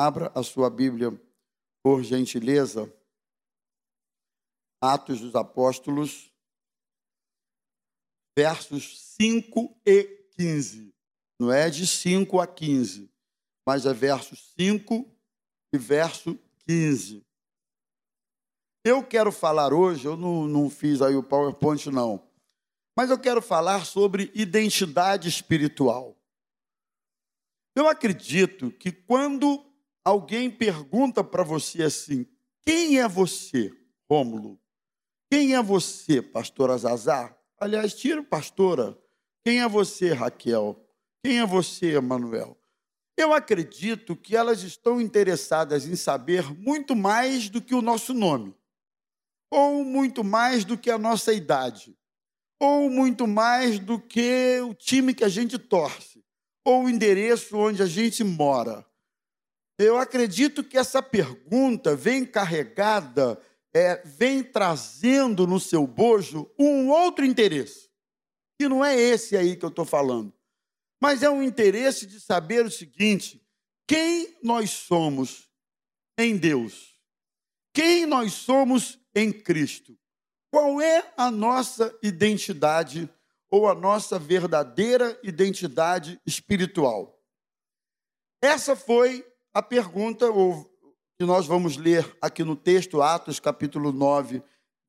Abra 0.00 0.30
a 0.32 0.44
sua 0.44 0.70
Bíblia, 0.70 1.10
por 1.82 2.04
gentileza. 2.04 2.88
Atos 4.80 5.20
dos 5.20 5.34
Apóstolos, 5.34 6.32
versos 8.38 9.16
5 9.16 9.76
e 9.84 10.04
15. 10.36 10.94
Não 11.40 11.50
é 11.50 11.68
de 11.68 11.84
5 11.84 12.38
a 12.38 12.46
15, 12.46 13.10
mas 13.66 13.86
é 13.86 13.92
verso 13.92 14.36
5 14.36 15.04
e 15.74 15.78
verso 15.78 16.38
15. 16.64 17.26
Eu 18.84 19.04
quero 19.04 19.32
falar 19.32 19.72
hoje, 19.74 20.06
eu 20.06 20.16
não, 20.16 20.46
não 20.46 20.70
fiz 20.70 21.02
aí 21.02 21.16
o 21.16 21.24
PowerPoint, 21.24 21.90
não, 21.90 22.24
mas 22.96 23.10
eu 23.10 23.18
quero 23.18 23.42
falar 23.42 23.84
sobre 23.84 24.30
identidade 24.32 25.28
espiritual. 25.28 26.16
Eu 27.74 27.88
acredito 27.88 28.70
que 28.70 28.92
quando 28.92 29.67
alguém 30.08 30.50
pergunta 30.50 31.22
para 31.22 31.42
você 31.42 31.82
assim: 31.82 32.26
quem 32.62 32.98
é 32.98 33.06
você, 33.06 33.72
Rômulo? 34.10 34.58
Quem 35.30 35.54
é 35.54 35.62
você, 35.62 36.22
pastor 36.22 36.70
Azazar? 36.70 37.36
Aliás, 37.60 37.94
tira 37.94 38.22
pastora. 38.22 38.98
Quem 39.44 39.60
é 39.60 39.68
você, 39.68 40.12
Raquel? 40.12 40.82
Quem 41.22 41.40
é 41.40 41.46
você, 41.46 41.96
Emanuel? 41.96 42.56
Eu 43.16 43.34
acredito 43.34 44.14
que 44.16 44.36
elas 44.36 44.62
estão 44.62 45.00
interessadas 45.00 45.86
em 45.86 45.96
saber 45.96 46.54
muito 46.54 46.94
mais 46.94 47.50
do 47.50 47.60
que 47.60 47.74
o 47.74 47.82
nosso 47.82 48.14
nome, 48.14 48.54
ou 49.50 49.84
muito 49.84 50.22
mais 50.22 50.64
do 50.64 50.78
que 50.78 50.90
a 50.90 50.96
nossa 50.96 51.32
idade, 51.32 51.96
ou 52.60 52.88
muito 52.88 53.26
mais 53.26 53.78
do 53.78 54.00
que 54.00 54.60
o 54.60 54.72
time 54.72 55.12
que 55.12 55.24
a 55.24 55.28
gente 55.28 55.58
torce, 55.58 56.24
ou 56.64 56.84
o 56.84 56.88
endereço 56.88 57.56
onde 57.56 57.82
a 57.82 57.86
gente 57.86 58.22
mora. 58.22 58.87
Eu 59.78 59.96
acredito 59.96 60.64
que 60.64 60.76
essa 60.76 61.00
pergunta 61.00 61.94
vem 61.94 62.26
carregada, 62.26 63.40
é, 63.72 64.02
vem 64.04 64.42
trazendo 64.42 65.46
no 65.46 65.60
seu 65.60 65.86
bojo 65.86 66.50
um 66.58 66.88
outro 66.88 67.24
interesse, 67.24 67.88
que 68.58 68.68
não 68.68 68.84
é 68.84 68.98
esse 68.98 69.36
aí 69.36 69.56
que 69.56 69.64
eu 69.64 69.68
estou 69.68 69.84
falando, 69.84 70.34
mas 71.00 71.22
é 71.22 71.30
um 71.30 71.42
interesse 71.42 72.06
de 72.06 72.20
saber 72.20 72.66
o 72.66 72.70
seguinte: 72.70 73.40
quem 73.86 74.36
nós 74.42 74.70
somos 74.70 75.48
em 76.18 76.36
Deus, 76.36 77.00
quem 77.72 78.04
nós 78.04 78.32
somos 78.32 78.98
em 79.14 79.30
Cristo, 79.30 79.96
qual 80.50 80.80
é 80.80 81.12
a 81.16 81.30
nossa 81.30 81.96
identidade 82.02 83.08
ou 83.50 83.68
a 83.68 83.74
nossa 83.74 84.18
verdadeira 84.18 85.18
identidade 85.22 86.20
espiritual. 86.26 87.18
Essa 88.42 88.76
foi 88.76 89.24
a 89.58 89.62
pergunta 89.62 90.24
que 91.18 91.24
nós 91.24 91.44
vamos 91.44 91.76
ler 91.76 92.16
aqui 92.22 92.44
no 92.44 92.54
texto, 92.54 93.02
Atos 93.02 93.40
capítulo 93.40 93.90
9, 93.90 94.40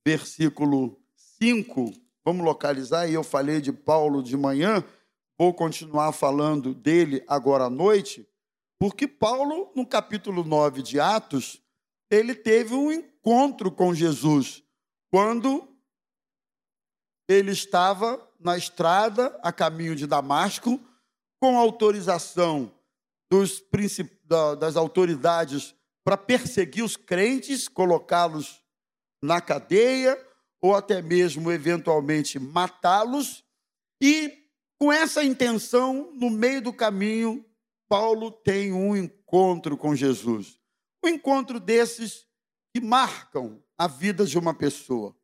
versículo 0.05 0.95
5. 1.39 1.91
Vamos 2.23 2.45
localizar, 2.45 3.09
e 3.09 3.15
eu 3.15 3.23
falei 3.23 3.61
de 3.61 3.73
Paulo 3.73 4.21
de 4.21 4.37
manhã, 4.37 4.83
vou 5.39 5.55
continuar 5.55 6.11
falando 6.11 6.75
dele 6.75 7.23
agora 7.27 7.63
à 7.63 7.69
noite, 7.69 8.29
porque 8.77 9.07
Paulo, 9.07 9.71
no 9.75 9.87
capítulo 9.87 10.43
9 10.43 10.83
de 10.83 10.99
Atos, 10.99 11.59
ele 12.07 12.35
teve 12.35 12.75
um 12.75 12.91
encontro 12.91 13.71
com 13.71 13.91
Jesus, 13.91 14.63
quando 15.09 15.67
ele 17.27 17.53
estava 17.53 18.23
na 18.39 18.55
estrada 18.55 19.35
a 19.41 19.51
caminho 19.51 19.95
de 19.95 20.05
Damasco, 20.05 20.79
com 21.41 21.57
autorização 21.57 22.71
dos 23.31 23.59
das 24.59 24.75
autoridades 24.75 25.75
para 26.03 26.15
perseguir 26.17 26.83
os 26.83 26.95
crentes, 26.95 27.67
colocá-los 27.67 28.63
na 29.21 29.41
cadeia 29.41 30.17
ou 30.61 30.75
até 30.75 31.01
mesmo 31.01 31.51
eventualmente 31.51 32.39
matá-los. 32.39 33.43
E 34.01 34.45
com 34.77 34.91
essa 34.91 35.23
intenção, 35.23 36.11
no 36.13 36.29
meio 36.29 36.61
do 36.61 36.73
caminho, 36.73 37.45
Paulo 37.87 38.31
tem 38.31 38.71
um 38.71 38.95
encontro 38.95 39.75
com 39.75 39.95
Jesus. 39.95 40.59
Um 41.03 41.09
encontro 41.09 41.59
desses 41.59 42.25
que 42.73 42.81
marcam 42.81 43.61
a 43.77 43.87
vida 43.87 44.25
de 44.25 44.37
uma 44.37 44.53
pessoa. 44.53 45.15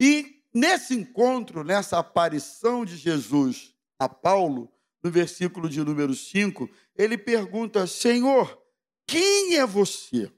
E 0.00 0.42
nesse 0.52 0.94
encontro, 0.94 1.64
nessa 1.64 1.98
aparição 1.98 2.84
de 2.84 2.96
Jesus 2.96 3.74
a 3.98 4.08
Paulo, 4.08 4.72
no 5.02 5.10
versículo 5.10 5.68
de 5.68 5.82
número 5.82 6.14
5, 6.14 6.68
ele 6.96 7.18
pergunta: 7.18 7.86
Senhor, 7.86 8.60
quem 9.06 9.56
é 9.56 9.66
você? 9.66 10.30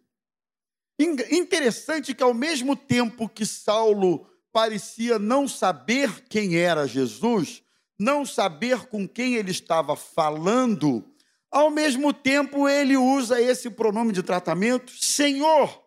Interessante 0.98 2.14
que, 2.14 2.22
ao 2.22 2.32
mesmo 2.32 2.76
tempo 2.76 3.28
que 3.28 3.44
Saulo 3.44 4.26
parecia 4.52 5.18
não 5.18 5.48
saber 5.48 6.24
quem 6.28 6.56
era 6.56 6.86
Jesus, 6.86 7.62
não 7.98 8.24
saber 8.24 8.86
com 8.86 9.06
quem 9.06 9.34
ele 9.34 9.50
estava 9.50 9.96
falando, 9.96 11.04
ao 11.50 11.70
mesmo 11.70 12.12
tempo 12.12 12.68
ele 12.68 12.96
usa 12.96 13.40
esse 13.40 13.68
pronome 13.70 14.12
de 14.12 14.22
tratamento, 14.22 14.92
Senhor, 14.92 15.84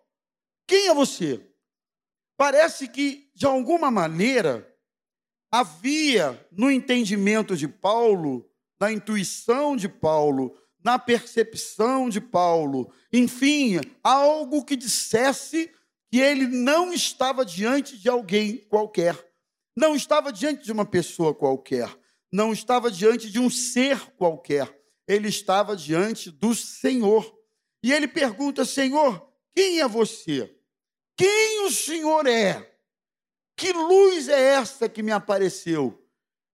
quem 0.66 0.88
é 0.88 0.94
você? 0.94 1.46
Parece 2.36 2.86
que, 2.86 3.30
de 3.34 3.46
alguma 3.46 3.90
maneira, 3.90 4.70
havia 5.50 6.46
no 6.52 6.70
entendimento 6.70 7.56
de 7.56 7.66
Paulo 7.66 8.47
na 8.80 8.92
intuição 8.92 9.76
de 9.76 9.88
Paulo, 9.88 10.56
na 10.82 10.98
percepção 10.98 12.08
de 12.08 12.20
Paulo, 12.20 12.92
enfim, 13.12 13.80
algo 14.02 14.64
que 14.64 14.76
dissesse 14.76 15.70
que 16.10 16.18
ele 16.18 16.46
não 16.46 16.92
estava 16.92 17.44
diante 17.44 17.98
de 17.98 18.08
alguém 18.08 18.58
qualquer, 18.68 19.16
não 19.76 19.94
estava 19.94 20.32
diante 20.32 20.64
de 20.64 20.72
uma 20.72 20.86
pessoa 20.86 21.34
qualquer, 21.34 21.94
não 22.32 22.52
estava 22.52 22.90
diante 22.90 23.30
de 23.30 23.38
um 23.38 23.50
ser 23.50 23.98
qualquer, 24.16 24.74
ele 25.06 25.28
estava 25.28 25.76
diante 25.76 26.30
do 26.30 26.54
Senhor. 26.54 27.36
E 27.82 27.92
ele 27.92 28.06
pergunta: 28.08 28.64
Senhor, 28.64 29.26
quem 29.54 29.80
é 29.80 29.88
você? 29.88 30.54
Quem 31.16 31.66
o 31.66 31.70
Senhor 31.70 32.26
é? 32.26 32.76
Que 33.56 33.72
luz 33.72 34.28
é 34.28 34.40
essa 34.54 34.88
que 34.88 35.02
me 35.02 35.10
apareceu? 35.10 36.07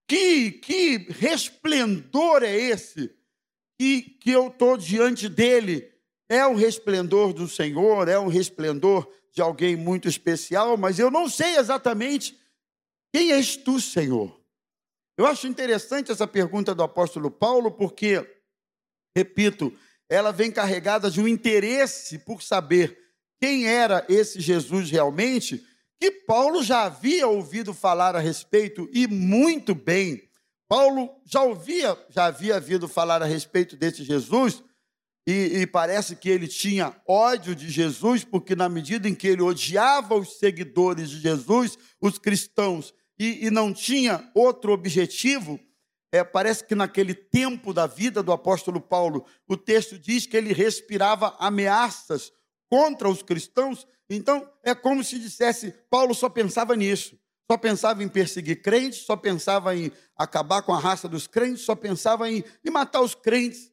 Que, 0.06 0.52
que 0.52 0.96
resplendor 1.10 2.42
é 2.42 2.54
esse 2.54 3.14
que, 3.78 4.02
que 4.02 4.30
eu 4.30 4.48
estou 4.48 4.76
diante 4.76 5.28
dele? 5.28 5.90
É 6.28 6.46
o 6.46 6.54
resplendor 6.54 7.32
do 7.32 7.48
Senhor, 7.48 8.08
é 8.08 8.18
um 8.18 8.28
resplendor 8.28 9.10
de 9.32 9.42
alguém 9.42 9.76
muito 9.76 10.08
especial, 10.08 10.76
mas 10.76 10.98
eu 10.98 11.10
não 11.10 11.28
sei 11.28 11.56
exatamente 11.56 12.38
quem 13.12 13.32
és 13.32 13.56
tu, 13.56 13.80
Senhor. 13.80 14.40
Eu 15.16 15.26
acho 15.26 15.46
interessante 15.46 16.10
essa 16.10 16.26
pergunta 16.26 16.74
do 16.74 16.82
apóstolo 16.82 17.30
Paulo, 17.30 17.70
porque, 17.70 18.26
repito, 19.16 19.72
ela 20.08 20.32
vem 20.32 20.50
carregada 20.50 21.10
de 21.10 21.20
um 21.20 21.28
interesse 21.28 22.18
por 22.18 22.42
saber 22.42 22.98
quem 23.40 23.66
era 23.66 24.04
esse 24.08 24.40
Jesus 24.40 24.90
realmente 24.90 25.64
que 26.00 26.10
Paulo 26.10 26.62
já 26.62 26.84
havia 26.84 27.26
ouvido 27.26 27.72
falar 27.72 28.14
a 28.16 28.20
respeito 28.20 28.88
e 28.92 29.06
muito 29.06 29.74
bem. 29.74 30.22
Paulo 30.68 31.10
já 31.24 31.42
ouvia, 31.42 31.96
já 32.10 32.26
havia 32.26 32.56
ouvido 32.56 32.88
falar 32.88 33.22
a 33.22 33.26
respeito 33.26 33.76
desse 33.76 34.02
Jesus 34.02 34.62
e, 35.26 35.60
e, 35.60 35.66
parece 35.66 36.14
que 36.16 36.28
ele 36.28 36.46
tinha 36.46 36.94
ódio 37.08 37.54
de 37.54 37.70
Jesus, 37.70 38.24
porque 38.24 38.54
na 38.54 38.68
medida 38.68 39.08
em 39.08 39.14
que 39.14 39.26
ele 39.26 39.40
odiava 39.40 40.14
os 40.14 40.38
seguidores 40.38 41.08
de 41.08 41.18
Jesus, 41.18 41.78
os 41.98 42.18
cristãos, 42.18 42.92
e, 43.18 43.46
e 43.46 43.50
não 43.50 43.72
tinha 43.72 44.30
outro 44.34 44.72
objetivo, 44.72 45.58
é, 46.12 46.22
parece 46.22 46.64
que 46.64 46.74
naquele 46.74 47.14
tempo 47.14 47.72
da 47.72 47.86
vida 47.86 48.22
do 48.22 48.32
apóstolo 48.32 48.80
Paulo, 48.80 49.24
o 49.48 49.56
texto 49.56 49.98
diz 49.98 50.26
que 50.26 50.36
ele 50.36 50.52
respirava 50.52 51.34
ameaças 51.38 52.30
contra 52.74 53.08
os 53.08 53.22
cristãos 53.22 53.86
então, 54.08 54.50
é 54.62 54.74
como 54.74 55.02
se 55.02 55.18
dissesse: 55.18 55.72
Paulo 55.90 56.14
só 56.14 56.28
pensava 56.28 56.76
nisso, 56.76 57.18
só 57.50 57.56
pensava 57.56 58.02
em 58.02 58.08
perseguir 58.08 58.62
crentes, 58.62 59.00
só 59.00 59.16
pensava 59.16 59.74
em 59.76 59.90
acabar 60.16 60.62
com 60.62 60.72
a 60.72 60.78
raça 60.78 61.08
dos 61.08 61.26
crentes, 61.26 61.64
só 61.64 61.74
pensava 61.74 62.30
em, 62.30 62.44
em 62.64 62.70
matar 62.70 63.00
os 63.00 63.14
crentes. 63.14 63.72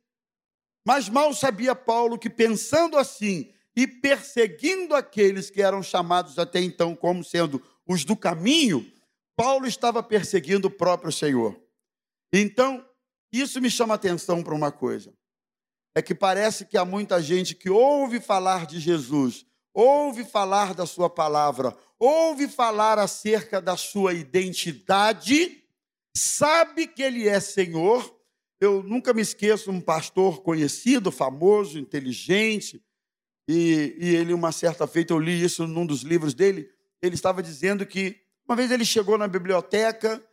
Mas 0.86 1.10
mal 1.10 1.34
sabia 1.34 1.76
Paulo 1.76 2.18
que, 2.18 2.30
pensando 2.30 2.98
assim 2.98 3.52
e 3.76 3.88
perseguindo 3.88 4.96
aqueles 4.96 5.50
que 5.50 5.62
eram 5.62 5.82
chamados 5.84 6.38
até 6.38 6.60
então 6.60 6.96
como 6.96 7.24
sendo 7.24 7.62
os 7.88 8.04
do 8.04 8.16
caminho, 8.16 8.90
Paulo 9.36 9.68
estava 9.68 10.02
perseguindo 10.02 10.68
o 10.68 10.72
próprio 10.72 11.12
Senhor. 11.12 11.60
Então, 12.34 12.86
isso 13.32 13.62
me 13.62 13.70
chama 13.70 13.94
atenção 13.94 14.44
para 14.44 14.56
uma 14.56 14.72
coisa. 14.72 15.14
É 15.94 16.02
que 16.02 16.16
parece 16.16 16.66
que 16.66 16.78
há 16.78 16.86
muita 16.86 17.22
gente 17.22 17.54
que 17.54 17.70
ouve 17.70 18.20
falar 18.20 18.66
de 18.66 18.80
Jesus, 18.80 19.46
ouve 19.74 20.24
falar 20.24 20.74
da 20.74 20.86
sua 20.86 21.10
palavra, 21.10 21.76
ouve 22.00 22.48
falar 22.48 22.98
acerca 22.98 23.62
da 23.62 23.76
sua 23.76 24.14
identidade, 24.14 25.64
sabe 26.16 26.88
que 26.88 27.02
ele 27.04 27.28
é 27.28 27.40
Senhor, 27.40 28.18
eu 28.60 28.82
nunca 28.84 29.14
me 29.14 29.22
esqueço 29.22 29.72
um 29.72 29.82
pastor 29.82 30.42
conhecido, 30.42 31.12
famoso, 31.12 31.78
inteligente, 31.78 32.82
e, 33.48 33.96
e 34.00 34.16
ele, 34.16 34.34
uma 34.34 34.52
certa 34.52 34.88
feita, 34.88 35.14
eu 35.14 35.20
li 35.20 35.44
isso 35.44 35.68
num 35.68 35.86
dos 35.86 36.04
livros 36.04 36.34
dele, 36.34 36.70
ele 37.02 37.16
estava 37.16 37.44
dizendo 37.44 37.86
que 37.86 38.22
uma 38.48 38.56
vez 38.56 38.72
ele 38.72 38.86
chegou 38.86 39.18
na 39.18 39.28
biblioteca, 39.28 40.24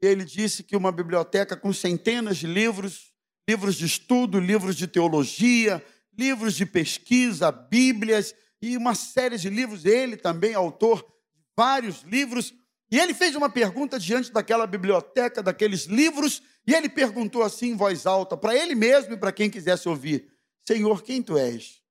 ele 0.00 0.24
disse 0.24 0.62
que 0.62 0.76
uma 0.76 0.90
biblioteca 0.90 1.56
com 1.56 1.72
centenas 1.72 2.36
de 2.36 2.46
livros, 2.46 3.13
livros 3.48 3.76
de 3.76 3.86
estudo, 3.86 4.40
livros 4.40 4.76
de 4.76 4.86
teologia, 4.86 5.84
livros 6.16 6.54
de 6.54 6.64
pesquisa, 6.64 7.50
bíblias 7.50 8.34
e 8.60 8.76
uma 8.76 8.94
série 8.94 9.36
de 9.36 9.50
livros, 9.50 9.84
ele 9.84 10.16
também 10.16 10.54
autor 10.54 11.02
de 11.02 11.42
vários 11.56 12.02
livros, 12.02 12.54
e 12.90 12.98
ele 12.98 13.12
fez 13.12 13.34
uma 13.34 13.50
pergunta 13.50 13.98
diante 13.98 14.32
daquela 14.32 14.66
biblioteca, 14.66 15.42
daqueles 15.42 15.84
livros, 15.84 16.42
e 16.66 16.74
ele 16.74 16.88
perguntou 16.88 17.42
assim 17.42 17.70
em 17.70 17.76
voz 17.76 18.06
alta, 18.06 18.36
para 18.36 18.56
ele 18.56 18.74
mesmo 18.74 19.14
e 19.14 19.16
para 19.16 19.32
quem 19.32 19.50
quisesse 19.50 19.88
ouvir: 19.88 20.32
Senhor, 20.66 21.02
quem 21.02 21.22
tu 21.22 21.36
és? 21.36 21.82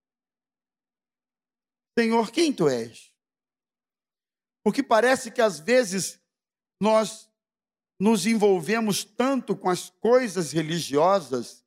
Senhor, 1.98 2.32
quem 2.32 2.52
tu 2.52 2.68
és? 2.68 3.12
Porque 4.64 4.82
parece 4.82 5.30
que 5.30 5.42
às 5.42 5.60
vezes 5.60 6.20
nós 6.82 7.30
nos 8.04 8.26
envolvemos 8.26 9.06
tanto 9.06 9.56
com 9.56 9.70
as 9.70 9.90
coisas 9.90 10.52
religiosas, 10.52 11.64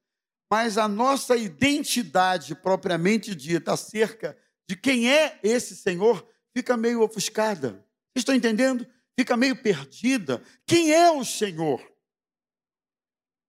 mas 0.50 0.76
a 0.76 0.86
nossa 0.86 1.34
identidade 1.34 2.54
propriamente 2.54 3.34
dita 3.34 3.72
acerca 3.72 4.36
de 4.68 4.76
quem 4.76 5.10
é 5.10 5.40
esse 5.42 5.74
Senhor 5.74 6.28
fica 6.54 6.76
meio 6.76 7.00
ofuscada. 7.00 7.82
Estão 8.14 8.34
entendendo? 8.34 8.86
fica 9.18 9.34
meio 9.36 9.56
perdida. 9.56 10.42
Quem 10.66 10.92
é 10.92 11.10
o 11.10 11.24
Senhor? 11.24 11.80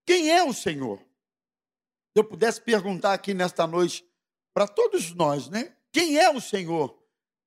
Quem 0.05 0.31
é 0.31 0.41
o 0.43 0.53
Senhor? 0.53 0.97
Se 0.99 2.21
eu 2.21 2.23
pudesse 2.23 2.61
perguntar 2.61 3.13
aqui 3.13 3.33
nesta 3.33 3.67
noite 3.67 4.07
para 4.53 4.65
todos 4.65 5.13
nós, 5.13 5.49
né? 5.49 5.75
Quem 5.91 6.17
é 6.17 6.29
o 6.29 6.39
Senhor? 6.39 6.97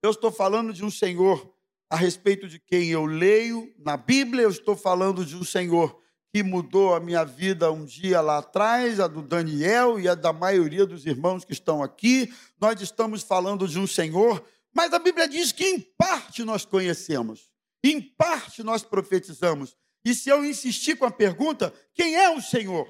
Eu 0.03 0.11
estou 0.11 0.31
falando 0.31 0.73
de 0.73 0.85
um 0.85 0.91
Senhor 0.91 1.51
a 1.91 1.97
respeito 1.97 2.47
de 2.47 2.61
quem 2.61 2.91
eu 2.91 3.05
leio 3.05 3.75
na 3.77 3.97
Bíblia, 3.97 4.45
eu 4.45 4.51
estou 4.51 4.77
falando 4.77 5.27
de 5.27 5.37
um 5.37 5.43
Senhor 5.43 6.01
que 6.33 6.45
mudou 6.45 6.95
a 6.95 7.01
minha 7.01 7.25
vida 7.25 7.73
um 7.73 7.85
dia 7.85 8.21
lá 8.21 8.39
atrás, 8.39 9.01
a 9.01 9.09
do 9.09 9.21
Daniel 9.21 9.99
e 9.99 10.09
a 10.09 10.15
da 10.15 10.33
maioria 10.33 10.87
dos 10.87 11.05
irmãos 11.05 11.45
que 11.45 11.53
estão 11.53 11.83
aqui. 11.83 12.33
Nós 12.61 12.81
estamos 12.81 13.25
falando 13.25 13.67
de 13.67 13.81
um 13.81 13.87
Senhor, 13.89 14.45
mas 14.73 14.93
a 14.93 15.01
Bíblia 15.01 15.29
diz 15.29 15.51
que 15.51 15.65
em 15.65 15.81
parte 15.81 16.45
nós 16.45 16.65
conhecemos. 16.65 17.51
Em 17.83 18.01
parte 18.01 18.63
nós 18.63 18.85
profetizamos. 18.85 19.77
E 20.05 20.15
se 20.15 20.31
eu 20.31 20.45
insistir 20.45 20.97
com 20.97 21.05
a 21.05 21.11
pergunta, 21.11 21.75
quem 21.93 22.15
é 22.15 22.31
o 22.31 22.41
Senhor? 22.41 22.89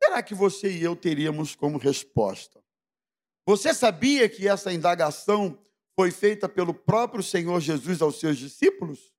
Será 0.00 0.22
que 0.22 0.34
você 0.34 0.70
e 0.70 0.82
eu 0.84 0.94
teríamos 0.94 1.56
como 1.56 1.78
resposta? 1.78 2.62
Você 3.46 3.74
sabia 3.74 4.28
que 4.28 4.46
essa 4.46 4.72
indagação 4.72 5.58
foi 5.96 6.10
feita 6.10 6.48
pelo 6.48 6.74
próprio 6.74 7.22
Senhor 7.22 7.60
Jesus 7.60 8.02
aos 8.02 8.18
seus 8.18 8.36
discípulos? 8.36 9.12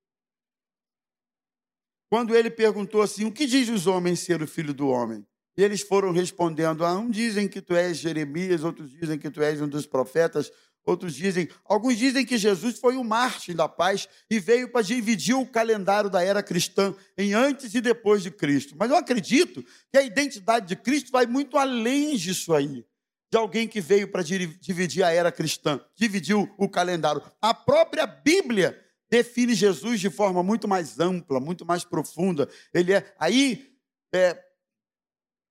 Quando 2.10 2.36
ele 2.36 2.50
perguntou 2.50 3.02
assim: 3.02 3.26
O 3.26 3.32
que 3.32 3.46
diz 3.46 3.70
os 3.70 3.88
homens 3.88 4.20
ser 4.20 4.42
o 4.42 4.48
filho 4.48 4.74
do 4.74 4.88
homem? 4.88 5.26
E 5.58 5.64
eles 5.64 5.82
foram 5.82 6.12
respondendo: 6.12 6.86
Ah, 6.86 6.98
um 6.98 7.10
dizem 7.10 7.48
que 7.48 7.62
tu 7.62 7.74
és 7.76 7.98
Jeremias, 7.98 8.64
outros 8.64 8.92
dizem 8.92 9.18
que 9.18 9.30
tu 9.30 9.42
és 9.42 9.62
um 9.62 9.68
dos 9.68 9.86
profetas, 9.86 10.52
Outros 10.86 11.16
dizem, 11.16 11.50
alguns 11.66 11.98
dizem 11.98 12.24
que 12.24 12.38
Jesus 12.38 12.78
foi 12.78 12.96
o 12.96 13.04
mártir 13.04 13.56
da 13.56 13.68
paz 13.68 14.08
e 14.30 14.40
veio 14.40 14.70
para 14.70 14.84
dividir 14.84 15.34
o 15.34 15.46
calendário 15.46 16.12
da 16.12 16.22
era 16.22 16.44
cristã 16.44 16.96
em 17.18 17.34
antes 17.34 17.74
e 17.74 17.82
depois 17.82 18.22
de 18.22 18.30
Cristo. 18.30 18.76
Mas 18.78 18.92
eu 18.92 18.96
acredito 18.96 19.66
que 19.92 19.98
a 19.98 20.04
identidade 20.04 20.68
de 20.68 20.76
Cristo 20.76 21.12
vai 21.12 21.26
muito 21.26 21.58
além 21.58 22.16
disso 22.16 22.54
aí. 22.54 22.86
De 23.36 23.40
alguém 23.40 23.68
que 23.68 23.82
veio 23.82 24.10
para 24.10 24.24
dividir 24.24 25.04
a 25.04 25.12
era 25.12 25.30
cristã, 25.30 25.78
dividiu 25.94 26.50
o 26.58 26.70
calendário. 26.70 27.22
A 27.42 27.54
própria 27.54 28.08
Bíblia 28.08 28.82
define 29.10 29.54
Jesus 29.54 30.00
de 30.00 30.10
forma 30.10 30.42
muito 30.42 30.70
mais 30.70 31.02
ampla, 31.02 31.42
muito 31.42 31.66
mais 31.66 31.84
profunda. 31.84 32.50
Ele 32.74 32.94
é. 32.94 33.14
Aí, 33.20 33.78
é, 34.14 34.42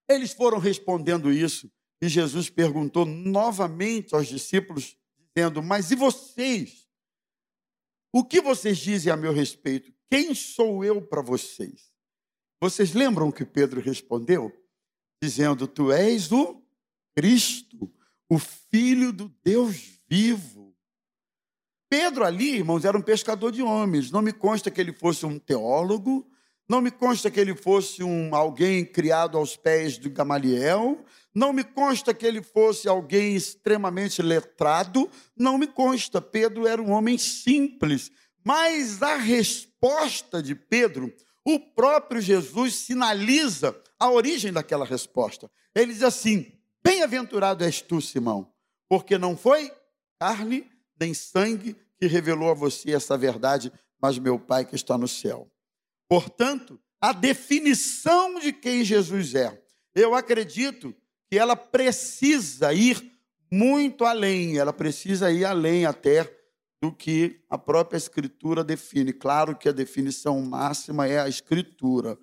eles 0.09 0.33
foram 0.33 0.57
respondendo 0.57 1.31
isso 1.31 1.71
e 2.01 2.09
Jesus 2.09 2.49
perguntou 2.49 3.05
novamente 3.05 4.15
aos 4.15 4.29
discípulos 4.29 4.97
dizendo: 5.19 5.63
Mas 5.63 5.91
e 5.91 5.95
vocês? 5.95 6.89
O 8.11 8.25
que 8.25 8.41
vocês 8.41 8.79
dizem 8.79 9.13
a 9.13 9.17
meu 9.17 9.35
respeito? 9.35 9.93
Quem 10.11 10.35
sou 10.35 10.83
eu 10.83 11.03
para 11.03 11.21
vocês? 11.21 11.93
Vocês 12.63 12.95
lembram 12.95 13.31
que 13.31 13.45
Pedro 13.45 13.79
respondeu? 13.79 14.51
Dizendo: 15.23 15.69
Tu 15.69 15.93
és 15.93 16.33
o 16.33 16.64
Cristo, 17.15 17.91
o 18.29 18.39
Filho 18.39 19.13
do 19.13 19.33
Deus 19.43 20.01
vivo. 20.09 20.75
Pedro 21.89 22.25
ali, 22.25 22.57
irmãos, 22.57 22.85
era 22.85 22.99
um 22.99 23.03
pescador 23.03 23.53
de 23.53 23.63
homens. 23.63 24.11
Não 24.11 24.21
me 24.21 24.33
consta 24.33 24.71
que 24.71 24.81
ele 24.81 24.93
fosse 24.93 25.25
um 25.25 25.39
teólogo, 25.39 26.27
não 26.69 26.81
me 26.81 26.91
consta 26.91 27.31
que 27.31 27.39
ele 27.39 27.55
fosse 27.55 28.03
um 28.03 28.35
alguém 28.35 28.85
criado 28.85 29.37
aos 29.37 29.55
pés 29.57 29.99
de 29.99 30.09
Gamaliel, 30.09 31.05
não 31.35 31.53
me 31.53 31.63
consta 31.63 32.15
que 32.15 32.27
ele 32.27 32.43
fosse 32.43 32.89
alguém 32.89 33.37
extremamente 33.37 34.23
letrado, 34.23 35.11
não 35.37 35.59
me 35.59 35.67
consta. 35.67 36.21
Pedro 36.23 36.67
era 36.67 36.81
um 36.81 36.91
homem 36.91 37.19
simples, 37.19 38.11
mas 38.43 39.03
a 39.03 39.17
resposta 39.17 40.43
de 40.43 40.55
Pedro, 40.55 41.15
o 41.45 41.61
próprio 41.61 42.21
Jesus 42.21 42.75
sinaliza 42.75 43.77
a 44.01 44.11
origem 44.11 44.53
daquela 44.53 44.87
resposta. 44.87 45.51
Ele 45.75 45.93
diz 45.93 46.03
assim: 46.03 46.54
Bem-aventurado 46.85 47.65
és 47.65 47.81
tu, 47.81 48.01
Simão, 48.01 48.53
porque 48.89 49.17
não 49.17 49.37
foi 49.37 49.73
carne 50.19 50.71
nem 51.01 51.15
sangue 51.15 51.77
que 51.99 52.07
revelou 52.07 52.51
a 52.51 52.55
você 52.55 52.93
essa 52.93 53.17
verdade, 53.17 53.73
mas 54.01 54.19
meu 54.19 54.39
Pai 54.39 54.65
que 54.65 54.75
está 54.75 54.99
no 54.99 55.09
céu. 55.09 55.51
Portanto, 56.09 56.79
a 57.01 57.13
definição 57.13 58.39
de 58.39 58.53
quem 58.53 58.85
Jesus 58.85 59.35
é, 59.35 59.63
eu 59.95 60.15
acredito 60.15 60.95
que 61.31 61.39
ela 61.39 61.57
precisa 61.57 62.73
ir 62.73 63.13
muito 63.51 64.05
além, 64.05 64.59
ela 64.59 64.73
precisa 64.73 65.31
ir 65.31 65.45
além 65.45 65.87
até 65.87 66.31
do 66.83 66.93
que 66.93 67.41
a 67.49 67.57
própria 67.57 67.97
Escritura 67.97 68.63
define. 68.63 69.13
Claro 69.13 69.57
que 69.57 69.69
a 69.69 69.73
definição 69.73 70.41
máxima 70.43 71.07
é 71.07 71.19
a 71.19 71.29
Escritura, 71.29 72.19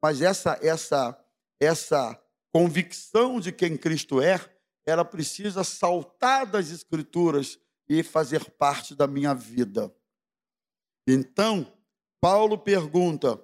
mas 0.00 0.22
essa, 0.22 0.58
essa, 0.62 1.18
essa 1.60 2.18
convicção 2.56 3.38
de 3.38 3.52
quem 3.52 3.76
Cristo 3.76 4.18
é, 4.18 4.40
ela 4.86 5.04
precisa 5.04 5.62
saltar 5.62 6.46
das 6.46 6.70
Escrituras 6.70 7.58
e 7.86 8.02
fazer 8.02 8.50
parte 8.52 8.94
da 8.94 9.06
minha 9.06 9.34
vida. 9.34 9.94
Então, 11.06 11.70
Paulo 12.18 12.56
pergunta, 12.56 13.38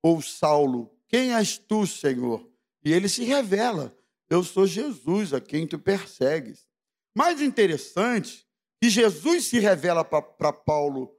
ou 0.00 0.22
Saulo, 0.22 0.96
quem 1.08 1.34
és 1.34 1.58
tu, 1.58 1.88
Senhor? 1.88 2.48
E 2.84 2.92
ele 2.92 3.08
se 3.08 3.24
revela. 3.24 3.92
Eu 4.30 4.44
sou 4.44 4.64
Jesus 4.64 5.34
a 5.34 5.40
quem 5.40 5.66
tu 5.66 5.76
persegues. 5.76 6.68
Mais 7.16 7.42
interessante 7.42 8.46
que 8.80 8.88
Jesus 8.88 9.46
se 9.46 9.58
revela 9.58 10.04
para 10.04 10.52
Paulo 10.52 11.12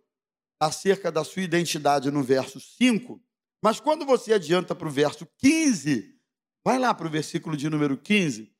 acerca 0.61 1.11
da 1.11 1.25
sua 1.25 1.41
identidade 1.41 2.09
no 2.09 2.23
verso 2.23 2.61
5, 2.61 3.21
mas 3.61 3.81
quando 3.81 4.05
você 4.05 4.31
adianta 4.31 4.73
para 4.73 4.87
o 4.87 4.91
verso 4.91 5.27
15, 5.39 6.16
vai 6.67 6.77
lá 6.77 6.93
para 6.93 7.07
o 7.07 7.09
versículo 7.09 7.55
de 7.55 7.69
número 7.69 7.95
15. 7.97 8.51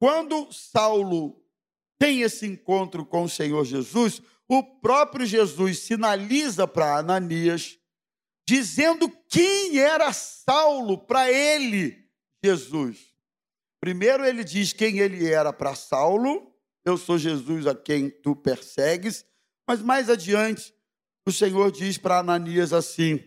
Quando 0.00 0.52
Saulo 0.52 1.40
tem 1.96 2.22
esse 2.22 2.44
encontro 2.44 3.06
com 3.06 3.22
o 3.22 3.28
Senhor 3.28 3.64
Jesus, 3.64 4.20
o 4.48 4.60
próprio 4.60 5.24
Jesus 5.24 5.78
sinaliza 5.78 6.66
para 6.66 6.96
Ananias, 6.96 7.78
dizendo 8.44 9.08
quem 9.28 9.78
era 9.78 10.12
Saulo 10.12 10.98
para 10.98 11.30
ele, 11.30 12.10
Jesus. 12.44 13.14
Primeiro 13.80 14.24
ele 14.24 14.42
diz 14.42 14.72
quem 14.72 14.98
ele 14.98 15.24
era 15.30 15.52
para 15.52 15.76
Saulo, 15.76 16.52
eu 16.84 16.98
sou 16.98 17.16
Jesus 17.16 17.68
a 17.68 17.74
quem 17.74 18.10
tu 18.10 18.34
persegues, 18.34 19.24
mas 19.64 19.80
mais 19.80 20.10
adiante 20.10 20.74
o 21.24 21.30
Senhor 21.30 21.70
diz 21.70 21.98
para 21.98 22.18
Ananias 22.18 22.72
assim: 22.72 23.22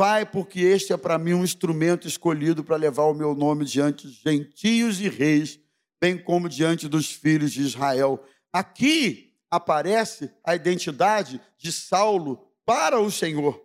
Vai, 0.00 0.24
porque 0.24 0.60
este 0.60 0.94
é 0.94 0.96
para 0.96 1.18
mim 1.18 1.34
um 1.34 1.44
instrumento 1.44 2.08
escolhido 2.08 2.64
para 2.64 2.76
levar 2.76 3.02
o 3.02 3.12
meu 3.12 3.34
nome 3.34 3.66
diante 3.66 4.08
de 4.08 4.14
gentios 4.14 4.98
e 4.98 5.10
reis, 5.10 5.60
bem 6.00 6.16
como 6.16 6.48
diante 6.48 6.88
dos 6.88 7.12
filhos 7.12 7.52
de 7.52 7.60
Israel. 7.60 8.24
Aqui 8.50 9.34
aparece 9.50 10.32
a 10.42 10.54
identidade 10.54 11.38
de 11.58 11.70
Saulo 11.70 12.50
para 12.64 12.98
o 12.98 13.10
Senhor. 13.10 13.62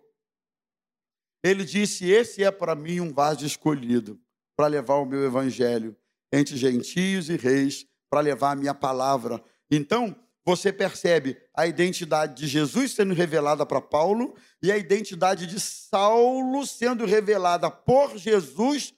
Ele 1.42 1.64
disse: 1.64 2.04
Esse 2.10 2.44
é 2.44 2.50
para 2.50 2.74
mim 2.74 3.00
um 3.00 3.14
vaso 3.14 3.46
escolhido 3.46 4.20
para 4.54 4.66
levar 4.66 4.96
o 4.96 5.06
meu 5.06 5.24
evangelho 5.24 5.96
entre 6.30 6.54
gentios 6.58 7.30
e 7.30 7.36
reis 7.38 7.86
para 8.10 8.20
levar 8.20 8.50
a 8.50 8.56
minha 8.56 8.74
palavra. 8.74 9.42
Então, 9.70 10.14
você 10.46 10.72
percebe 10.72 11.36
a 11.52 11.66
identidade 11.66 12.40
de 12.40 12.46
Jesus 12.46 12.92
sendo 12.92 13.12
revelada 13.12 13.66
para 13.66 13.80
Paulo 13.80 14.36
e 14.62 14.70
a 14.70 14.78
identidade 14.78 15.44
de 15.44 15.58
Saulo 15.58 16.64
sendo 16.64 17.04
revelada 17.04 17.68
por 17.68 18.16
Jesus 18.16 18.94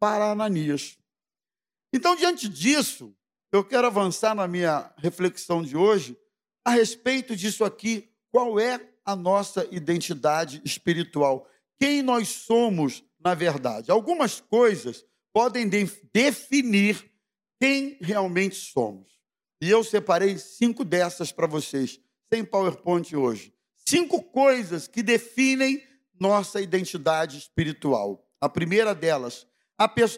para 0.00 0.30
Ananias. 0.30 0.96
Então, 1.92 2.16
diante 2.16 2.48
disso, 2.48 3.14
eu 3.52 3.62
quero 3.62 3.86
avançar 3.86 4.34
na 4.34 4.48
minha 4.48 4.90
reflexão 4.96 5.62
de 5.62 5.76
hoje 5.76 6.16
a 6.64 6.70
respeito 6.70 7.36
disso 7.36 7.64
aqui. 7.64 8.10
Qual 8.30 8.58
é 8.58 8.80
a 9.04 9.14
nossa 9.14 9.68
identidade 9.70 10.62
espiritual? 10.64 11.46
Quem 11.78 12.02
nós 12.02 12.28
somos 12.28 13.04
na 13.20 13.34
verdade? 13.34 13.90
Algumas 13.90 14.40
coisas 14.40 15.04
podem 15.32 15.68
definir 16.12 17.10
quem 17.60 17.98
realmente 18.00 18.56
somos. 18.56 19.17
E 19.60 19.68
eu 19.68 19.82
separei 19.82 20.38
cinco 20.38 20.84
dessas 20.84 21.32
para 21.32 21.46
vocês, 21.46 22.00
sem 22.32 22.44
PowerPoint 22.44 23.14
hoje. 23.16 23.52
Cinco 23.76 24.22
coisas 24.22 24.86
que 24.86 25.02
definem 25.02 25.82
nossa 26.18 26.60
identidade 26.60 27.38
espiritual. 27.38 28.24
A 28.40 28.48
primeira 28.48 28.94
delas, 28.94 29.46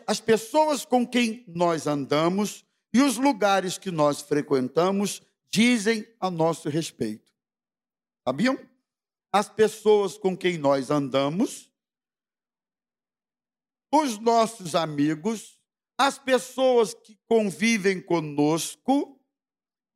as 0.07 0.21
pessoas 0.21 0.85
com 0.85 1.07
quem 1.07 1.45
nós 1.49 1.87
andamos 1.87 2.65
e 2.93 3.01
os 3.01 3.17
lugares 3.17 3.79
que 3.79 3.91
nós 3.91 4.21
frequentamos 4.21 5.23
dizem 5.51 6.07
a 6.19 6.31
nosso 6.31 6.69
respeito. 6.69 7.33
Sabiam? 8.27 8.59
As 9.33 9.49
pessoas 9.49 10.19
com 10.19 10.37
quem 10.37 10.59
nós 10.59 10.91
andamos, 10.91 11.71
os 13.93 14.19
nossos 14.19 14.75
amigos, 14.75 15.61
as 15.97 16.19
pessoas 16.19 16.95
que 16.95 17.19
convivem 17.29 18.01
conosco 18.01 19.20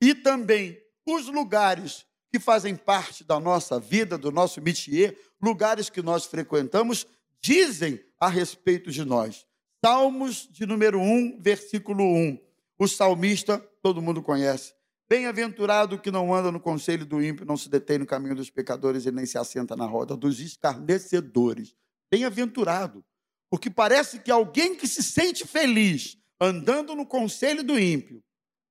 e 0.04 0.14
também 0.14 0.78
os 1.06 1.28
lugares 1.28 2.04
que 2.30 2.38
fazem 2.38 2.76
parte 2.76 3.24
da 3.24 3.40
nossa 3.40 3.80
vida, 3.80 4.18
do 4.18 4.30
nosso 4.30 4.60
métier, 4.60 5.18
lugares 5.40 5.88
que 5.88 6.02
nós 6.02 6.26
frequentamos, 6.26 7.06
dizem 7.40 7.98
a 8.20 8.28
respeito 8.28 8.90
de 8.90 9.02
nós. 9.02 9.46
Salmos 9.82 10.46
de 10.50 10.66
número 10.66 11.00
1, 11.00 11.40
versículo 11.40 12.04
1. 12.04 12.38
O 12.78 12.86
salmista, 12.86 13.58
todo 13.82 14.02
mundo 14.02 14.22
conhece. 14.22 14.74
Bem-aventurado 15.08 15.98
que 15.98 16.10
não 16.10 16.34
anda 16.34 16.52
no 16.52 16.60
conselho 16.60 17.06
do 17.06 17.22
ímpio, 17.22 17.46
não 17.46 17.56
se 17.56 17.70
detém 17.70 17.96
no 17.96 18.06
caminho 18.06 18.34
dos 18.34 18.50
pecadores 18.50 19.06
e 19.06 19.10
nem 19.10 19.24
se 19.24 19.38
assenta 19.38 19.74
na 19.74 19.86
roda 19.86 20.14
dos 20.14 20.38
escarnecedores. 20.38 21.74
Bem-aventurado, 22.10 23.02
porque 23.50 23.70
parece 23.70 24.18
que 24.18 24.30
alguém 24.30 24.74
que 24.74 24.86
se 24.86 25.02
sente 25.02 25.46
feliz 25.46 26.18
andando 26.38 26.94
no 26.94 27.06
conselho 27.06 27.64
do 27.64 27.78
ímpio, 27.78 28.18
o 28.18 28.22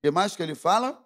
que 0.04 0.12
mais 0.12 0.36
que 0.36 0.44
ele 0.44 0.54
fala? 0.54 1.03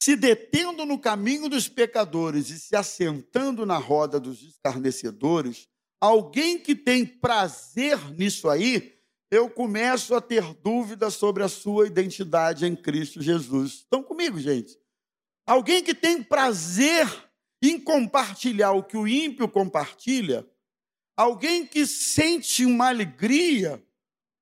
Se 0.00 0.14
detendo 0.14 0.86
no 0.86 0.98
caminho 0.98 1.48
dos 1.48 1.68
pecadores 1.68 2.50
e 2.50 2.58
se 2.58 2.76
assentando 2.76 3.66
na 3.66 3.78
roda 3.78 4.20
dos 4.20 4.42
escarnecedores, 4.42 5.68
alguém 6.00 6.58
que 6.58 6.74
tem 6.74 7.04
prazer 7.04 8.12
nisso 8.12 8.48
aí, 8.48 8.96
eu 9.30 9.50
começo 9.50 10.14
a 10.14 10.20
ter 10.20 10.54
dúvidas 10.54 11.14
sobre 11.14 11.42
a 11.42 11.48
sua 11.48 11.86
identidade 11.86 12.64
em 12.64 12.74
Cristo 12.74 13.20
Jesus. 13.20 13.72
Estão 13.72 14.02
comigo, 14.02 14.38
gente? 14.38 14.78
Alguém 15.46 15.82
que 15.82 15.94
tem 15.94 16.22
prazer 16.22 17.06
em 17.62 17.78
compartilhar 17.78 18.72
o 18.72 18.82
que 18.82 18.96
o 18.96 19.08
ímpio 19.08 19.48
compartilha, 19.48 20.48
alguém 21.16 21.66
que 21.66 21.86
sente 21.86 22.64
uma 22.64 22.88
alegria, 22.88 23.82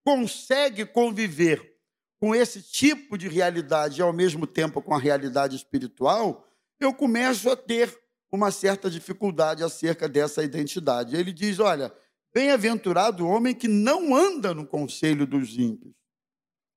consegue 0.04 0.84
conviver 0.84 1.75
com 2.20 2.34
esse 2.34 2.62
tipo 2.62 3.16
de 3.16 3.28
realidade 3.28 4.00
e 4.00 4.02
ao 4.02 4.12
mesmo 4.12 4.46
tempo 4.46 4.80
com 4.80 4.94
a 4.94 4.98
realidade 4.98 5.56
espiritual, 5.56 6.46
eu 6.80 6.92
começo 6.94 7.50
a 7.50 7.56
ter 7.56 7.96
uma 8.30 8.50
certa 8.50 8.90
dificuldade 8.90 9.62
acerca 9.62 10.08
dessa 10.08 10.42
identidade. 10.42 11.16
Ele 11.16 11.32
diz: 11.32 11.58
olha, 11.58 11.92
Bem-aventurado 12.36 13.24
o 13.24 13.28
homem 13.30 13.54
que 13.54 13.66
não 13.66 14.14
anda 14.14 14.52
no 14.52 14.66
conselho 14.66 15.26
dos 15.26 15.56
ímpios. 15.56 15.94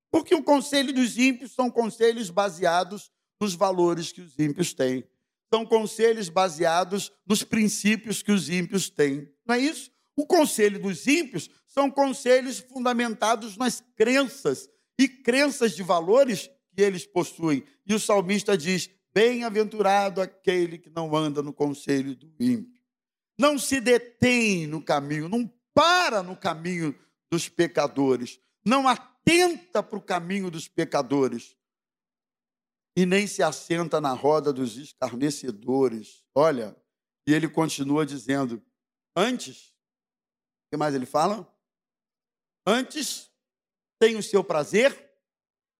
Porque 0.09 0.33
o 0.33 0.41
conselho 0.41 0.93
dos 0.93 1.17
ímpios 1.17 1.51
são 1.51 1.69
conselhos 1.69 2.29
baseados 2.29 3.11
nos 3.41 3.55
valores 3.55 4.09
que 4.13 4.21
os 4.21 4.39
ímpios 4.39 4.73
têm. 4.73 5.03
São 5.53 5.65
conselhos 5.65 6.29
baseados 6.29 7.11
nos 7.27 7.43
princípios 7.43 8.23
que 8.23 8.31
os 8.31 8.49
ímpios 8.49 8.89
têm. 8.89 9.29
Não 9.45 9.55
é 9.55 9.59
isso? 9.59 9.91
O 10.15 10.25
conselho 10.25 10.81
dos 10.81 11.05
ímpios 11.05 11.49
são 11.67 11.91
conselhos 11.91 12.59
fundamentados 12.59 13.57
nas 13.57 13.83
crenças 13.97 14.69
e 14.99 15.07
crenças 15.07 15.75
de 15.75 15.81
valores 15.81 16.51
que 16.75 16.81
eles 16.81 17.05
possuem. 17.05 17.63
E 17.87 17.93
o 17.95 17.99
salmista 17.99 18.57
diz: 18.57 18.89
Bem-aventurado 19.13 20.21
aquele 20.21 20.77
que 20.77 20.89
não 20.89 21.15
anda 21.15 21.41
no 21.41 21.53
conselho 21.53 22.15
do 22.15 22.31
ímpio 22.39 22.79
não 23.39 23.57
se 23.57 23.79
detém 23.79 24.67
no 24.67 24.83
caminho, 24.83 25.29
não 25.29 25.49
para 25.73 26.21
no 26.21 26.35
caminho 26.35 26.93
dos 27.31 27.47
pecadores, 27.47 28.37
não 28.65 28.85
atenta 28.85 29.81
para 29.81 29.97
o 29.97 30.01
caminho 30.01 30.51
dos 30.51 30.67
pecadores 30.67 31.55
e 32.97 33.05
nem 33.05 33.25
se 33.25 33.41
assenta 33.41 34.01
na 34.01 34.11
roda 34.11 34.51
dos 34.51 34.75
escarnecedores. 34.75 36.25
Olha, 36.35 36.75
e 37.25 37.33
ele 37.33 37.47
continua 37.47 38.05
dizendo: 38.05 38.61
antes, 39.15 39.69
o 39.69 40.71
que 40.71 40.77
mais 40.77 40.93
ele 40.93 41.05
fala? 41.05 41.49
Antes 42.67 43.28
tem 43.99 44.15
o 44.15 44.23
seu 44.23 44.43
prazer 44.43 45.11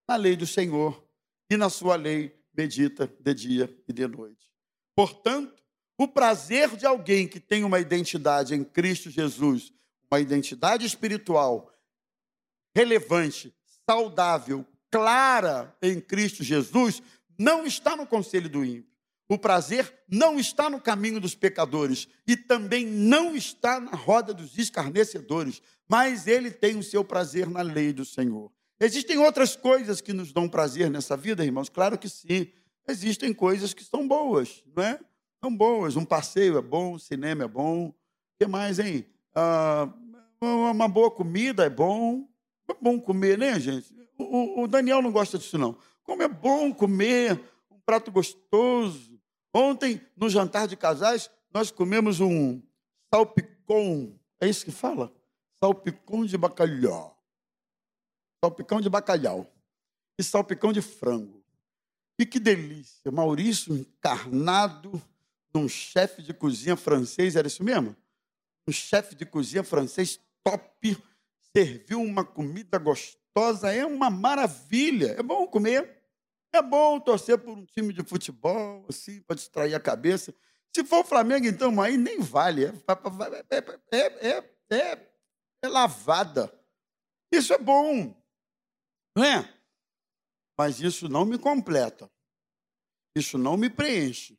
na 0.06 0.14
lei 0.16 0.36
do 0.36 0.46
Senhor 0.46 1.02
e 1.50 1.56
na 1.56 1.70
sua 1.70 1.96
lei 1.96 2.38
medita 2.54 3.12
de 3.18 3.34
dia 3.34 3.82
e 3.88 3.92
de 3.92 4.06
noite. 4.06 4.52
Portanto, 4.94 5.62
o 5.96 6.06
prazer 6.06 6.76
de 6.76 6.86
alguém 6.86 7.26
que 7.26 7.40
tem 7.40 7.64
uma 7.64 7.80
identidade 7.80 8.54
em 8.54 8.62
Cristo 8.62 9.10
Jesus, 9.10 9.72
uma 10.10 10.20
identidade 10.20 10.84
espiritual 10.84 11.72
relevante, 12.74 13.54
saudável, 13.88 14.66
clara 14.90 15.76
em 15.80 16.00
Cristo 16.00 16.44
Jesus, 16.44 17.02
não 17.38 17.64
está 17.64 17.96
no 17.96 18.06
conselho 18.06 18.48
do 18.48 18.64
ímpio. 18.64 18.89
O 19.30 19.38
prazer 19.38 19.94
não 20.08 20.40
está 20.40 20.68
no 20.68 20.80
caminho 20.80 21.20
dos 21.20 21.36
pecadores 21.36 22.08
e 22.26 22.36
também 22.36 22.84
não 22.84 23.36
está 23.36 23.78
na 23.78 23.92
roda 23.92 24.34
dos 24.34 24.58
escarnecedores, 24.58 25.62
mas 25.88 26.26
ele 26.26 26.50
tem 26.50 26.76
o 26.76 26.82
seu 26.82 27.04
prazer 27.04 27.48
na 27.48 27.62
lei 27.62 27.92
do 27.92 28.04
Senhor. 28.04 28.50
Existem 28.80 29.18
outras 29.18 29.54
coisas 29.54 30.00
que 30.00 30.12
nos 30.12 30.32
dão 30.32 30.48
prazer 30.48 30.90
nessa 30.90 31.16
vida, 31.16 31.44
irmãos? 31.44 31.68
Claro 31.68 31.96
que 31.96 32.08
sim. 32.08 32.48
Existem 32.88 33.32
coisas 33.32 33.72
que 33.72 33.84
são 33.84 34.08
boas, 34.08 34.64
não 34.74 34.82
é? 34.82 34.98
são 35.40 35.54
boas. 35.56 35.94
Um 35.94 36.04
passeio 36.04 36.58
é 36.58 36.62
bom, 36.62 36.94
um 36.94 36.98
cinema 36.98 37.44
é 37.44 37.48
bom. 37.48 37.86
O 37.86 37.94
que 38.36 38.48
mais, 38.48 38.80
hein? 38.80 39.06
Ah, 39.32 39.88
uma 40.40 40.88
boa 40.88 41.08
comida 41.08 41.64
é 41.64 41.70
bom. 41.70 42.28
É 42.68 42.74
bom 42.80 43.00
comer, 43.00 43.38
né, 43.38 43.60
gente? 43.60 43.94
O, 44.18 44.62
o, 44.62 44.66
Daniel 44.66 45.00
não 45.00 45.12
gosta 45.12 45.38
disso, 45.38 45.56
não. 45.56 45.76
Como 46.02 46.20
é 46.20 46.28
bom 46.28 46.72
comer, 46.74 47.40
um 47.70 47.78
prato 47.86 48.10
gostoso. 48.10 49.09
Ontem, 49.54 50.00
no 50.16 50.28
jantar 50.28 50.68
de 50.68 50.76
casais, 50.76 51.30
nós 51.52 51.70
comemos 51.70 52.20
um 52.20 52.62
salpicão. 53.12 54.18
É 54.40 54.48
isso 54.48 54.64
que 54.64 54.70
fala? 54.70 55.12
Salpicão 55.62 56.24
de 56.24 56.38
bacalhau. 56.38 57.16
Salpicão 58.42 58.80
de 58.80 58.88
bacalhau. 58.88 59.52
E 60.18 60.22
salpicão 60.22 60.72
de 60.72 60.80
frango. 60.80 61.42
E 62.18 62.26
que 62.26 62.38
delícia! 62.38 63.10
Maurício 63.10 63.74
encarnado 63.74 65.02
num 65.52 65.68
chefe 65.68 66.22
de 66.22 66.32
cozinha 66.32 66.76
francês, 66.76 67.34
era 67.34 67.48
isso 67.48 67.64
mesmo? 67.64 67.96
Um 68.68 68.72
chefe 68.72 69.14
de 69.14 69.26
cozinha 69.26 69.64
francês 69.64 70.20
top, 70.44 70.96
serviu 71.56 72.00
uma 72.00 72.24
comida 72.24 72.78
gostosa, 72.78 73.72
é 73.72 73.84
uma 73.84 74.10
maravilha. 74.10 75.14
É 75.18 75.22
bom 75.22 75.46
comer, 75.46 75.99
é 76.52 76.62
bom 76.62 76.98
torcer 76.98 77.38
por 77.38 77.56
um 77.56 77.64
time 77.64 77.92
de 77.92 78.02
futebol, 78.02 78.84
assim, 78.88 79.22
para 79.22 79.36
distrair 79.36 79.74
a 79.74 79.80
cabeça. 79.80 80.34
Se 80.74 80.84
for 80.84 81.00
o 81.00 81.04
Flamengo, 81.04 81.46
então, 81.46 81.80
aí 81.80 81.96
nem 81.96 82.20
vale, 82.20 82.66
é, 82.66 82.72
é, 83.90 84.28
é, 84.28 84.50
é, 84.70 85.10
é 85.62 85.68
lavada. 85.68 86.52
Isso 87.32 87.52
é 87.52 87.58
bom, 87.58 88.14
não 89.16 89.24
é? 89.24 89.60
Mas 90.58 90.80
isso 90.80 91.08
não 91.08 91.24
me 91.24 91.38
completa. 91.38 92.10
Isso 93.16 93.38
não 93.38 93.56
me 93.56 93.70
preenche. 93.70 94.38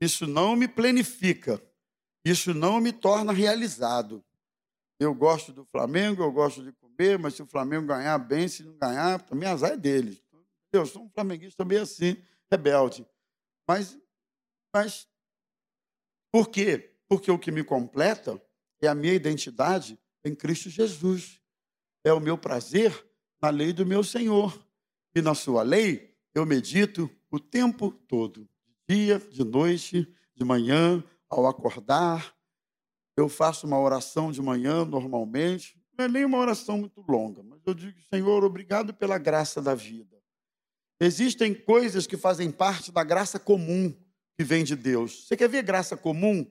Isso 0.00 0.26
não 0.26 0.54
me 0.54 0.68
planifica. 0.68 1.60
Isso 2.24 2.52
não 2.52 2.80
me 2.80 2.92
torna 2.92 3.32
realizado. 3.32 4.24
Eu 5.00 5.14
gosto 5.14 5.52
do 5.52 5.64
Flamengo, 5.64 6.22
eu 6.22 6.32
gosto 6.32 6.62
de 6.62 6.72
comer, 6.72 7.18
mas 7.18 7.34
se 7.34 7.42
o 7.42 7.46
Flamengo 7.46 7.86
ganhar 7.86 8.18
bem, 8.18 8.48
se 8.48 8.64
não 8.64 8.76
ganhar, 8.76 9.20
também 9.22 9.48
azar 9.48 9.72
é 9.72 9.76
deles. 9.76 10.20
Eu 10.72 10.86
sou 10.86 11.04
um 11.04 11.10
flamenguista 11.10 11.64
meio 11.64 11.82
assim, 11.82 12.16
rebelde. 12.50 13.06
Mas, 13.66 13.98
mas 14.74 15.08
por 16.30 16.48
quê? 16.48 16.94
Porque 17.08 17.30
o 17.30 17.38
que 17.38 17.50
me 17.50 17.64
completa 17.64 18.40
é 18.80 18.88
a 18.88 18.94
minha 18.94 19.14
identidade 19.14 19.98
em 20.24 20.34
Cristo 20.34 20.68
Jesus. 20.68 21.40
É 22.04 22.12
o 22.12 22.20
meu 22.20 22.36
prazer 22.36 23.06
na 23.40 23.50
lei 23.50 23.72
do 23.72 23.86
meu 23.86 24.04
Senhor. 24.04 24.66
E 25.14 25.22
na 25.22 25.34
sua 25.34 25.62
lei 25.62 26.14
eu 26.34 26.44
medito 26.44 27.10
o 27.30 27.40
tempo 27.40 27.90
todo 27.90 28.48
dia, 28.88 29.18
de 29.18 29.44
noite, 29.44 30.06
de 30.34 30.44
manhã, 30.44 31.02
ao 31.28 31.46
acordar. 31.46 32.34
eu 33.16 33.28
faço 33.28 33.66
uma 33.66 33.78
oração 33.78 34.30
de 34.30 34.40
manhã 34.40 34.84
normalmente, 34.84 35.78
não 35.98 36.04
é 36.04 36.08
nem 36.08 36.24
uma 36.24 36.38
oração 36.38 36.78
muito 36.78 37.00
longa, 37.00 37.42
mas 37.42 37.60
eu 37.66 37.74
digo, 37.74 38.00
Senhor, 38.02 38.44
obrigado 38.44 38.94
pela 38.94 39.18
graça 39.18 39.60
da 39.60 39.74
vida. 39.74 40.17
Existem 41.00 41.54
coisas 41.54 42.06
que 42.06 42.16
fazem 42.16 42.50
parte 42.50 42.90
da 42.90 43.04
graça 43.04 43.38
comum 43.38 43.94
que 44.36 44.44
vem 44.44 44.64
de 44.64 44.74
Deus. 44.74 45.26
Você 45.26 45.36
quer 45.36 45.48
ver 45.48 45.62
graça 45.62 45.96
comum? 45.96 46.46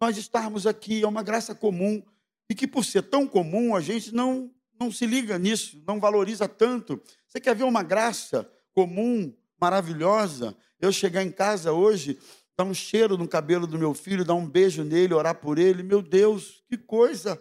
Nós 0.00 0.16
estarmos 0.16 0.66
aqui 0.66 1.02
é 1.02 1.06
uma 1.06 1.22
graça 1.22 1.54
comum 1.54 2.02
e 2.50 2.54
que 2.54 2.66
por 2.66 2.84
ser 2.84 3.02
tão 3.02 3.26
comum 3.26 3.76
a 3.76 3.80
gente 3.80 4.12
não 4.12 4.50
não 4.80 4.90
se 4.90 5.06
liga 5.06 5.38
nisso, 5.38 5.80
não 5.86 6.00
valoriza 6.00 6.48
tanto. 6.48 7.00
Você 7.26 7.40
quer 7.40 7.54
ver 7.54 7.62
uma 7.62 7.84
graça 7.84 8.50
comum, 8.74 9.32
maravilhosa? 9.60 10.56
Eu 10.80 10.90
chegar 10.90 11.22
em 11.22 11.30
casa 11.30 11.72
hoje, 11.72 12.18
dar 12.58 12.64
um 12.64 12.74
cheiro 12.74 13.16
no 13.16 13.28
cabelo 13.28 13.66
do 13.66 13.78
meu 13.78 13.94
filho, 13.94 14.24
dar 14.24 14.34
um 14.34 14.48
beijo 14.48 14.82
nele, 14.82 15.14
orar 15.14 15.36
por 15.36 15.56
ele. 15.56 15.84
Meu 15.84 16.02
Deus, 16.02 16.64
que 16.68 16.76
coisa 16.76 17.40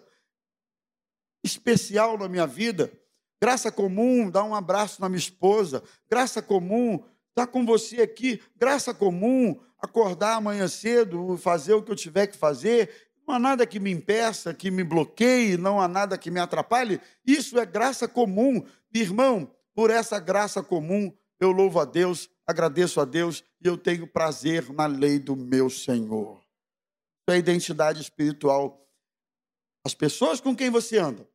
especial 1.44 2.16
na 2.18 2.30
minha 2.30 2.46
vida. 2.46 2.92
Graça 3.42 3.72
comum, 3.72 4.30
dar 4.30 4.44
um 4.44 4.54
abraço 4.54 5.02
na 5.02 5.10
minha 5.10 5.18
esposa. 5.18 5.82
Graça 6.08 6.44
comum, 6.44 7.04
estar 7.30 7.48
com 7.48 7.66
você 7.66 8.02
aqui. 8.02 8.40
Graça 8.56 8.94
comum, 8.94 9.60
acordar 9.80 10.36
amanhã 10.36 10.68
cedo, 10.68 11.36
fazer 11.38 11.74
o 11.74 11.82
que 11.82 11.92
eu 11.92 11.96
tiver 11.96 12.28
que 12.28 12.38
fazer. 12.38 12.90
Não 13.28 13.34
há 13.34 13.40
nada 13.40 13.66
que 13.66 13.80
me 13.80 13.90
impeça, 13.90 14.54
que 14.54 14.70
me 14.70 14.84
bloqueie, 14.84 15.58
não 15.58 15.82
há 15.82 15.88
nada 15.88 16.20
que 16.20 16.30
me 16.30 16.40
atrapalhe. 16.40 17.02
Isso 17.26 17.58
é 17.58 17.66
graça 17.66 18.08
comum. 18.08 18.64
Irmão, 18.94 19.52
por 19.74 19.90
essa 19.90 20.20
graça 20.20 20.62
comum, 20.62 21.12
eu 21.40 21.52
louvo 21.52 21.80
a 21.80 21.86
Deus, 21.86 22.30
agradeço 22.46 23.02
a 23.02 23.06
Deus 23.06 23.44
e 23.60 23.68
eu 23.68 23.76
tenho 23.76 24.06
prazer 24.06 24.72
na 24.72 24.86
lei 24.86 25.18
do 25.18 25.36
meu 25.36 25.68
Senhor. 25.68 26.38
Isso 26.38 27.36
é 27.36 27.38
identidade 27.38 28.02
espiritual. 28.02 28.88
As 29.84 29.96
pessoas 29.96 30.40
com 30.40 30.56
quem 30.56 30.70
você 30.70 31.00
anda, 31.00 31.28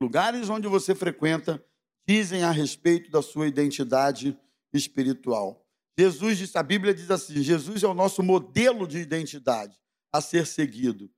lugares 0.00 0.48
onde 0.48 0.68
você 0.68 0.94
frequenta, 0.94 1.64
dizem 2.06 2.42
a 2.42 2.50
respeito 2.50 3.10
da 3.10 3.22
sua 3.22 3.46
identidade 3.46 4.38
espiritual. 4.72 5.66
Jesus 5.98 6.38
disse, 6.38 6.58
a 6.58 6.62
Bíblia 6.62 6.94
diz 6.94 7.10
assim: 7.10 7.42
Jesus 7.42 7.82
é 7.82 7.86
o 7.86 7.94
nosso 7.94 8.22
modelo 8.22 8.86
de 8.86 8.98
identidade 8.98 9.78
a 10.12 10.20
ser 10.20 10.46
seguido. 10.46 11.10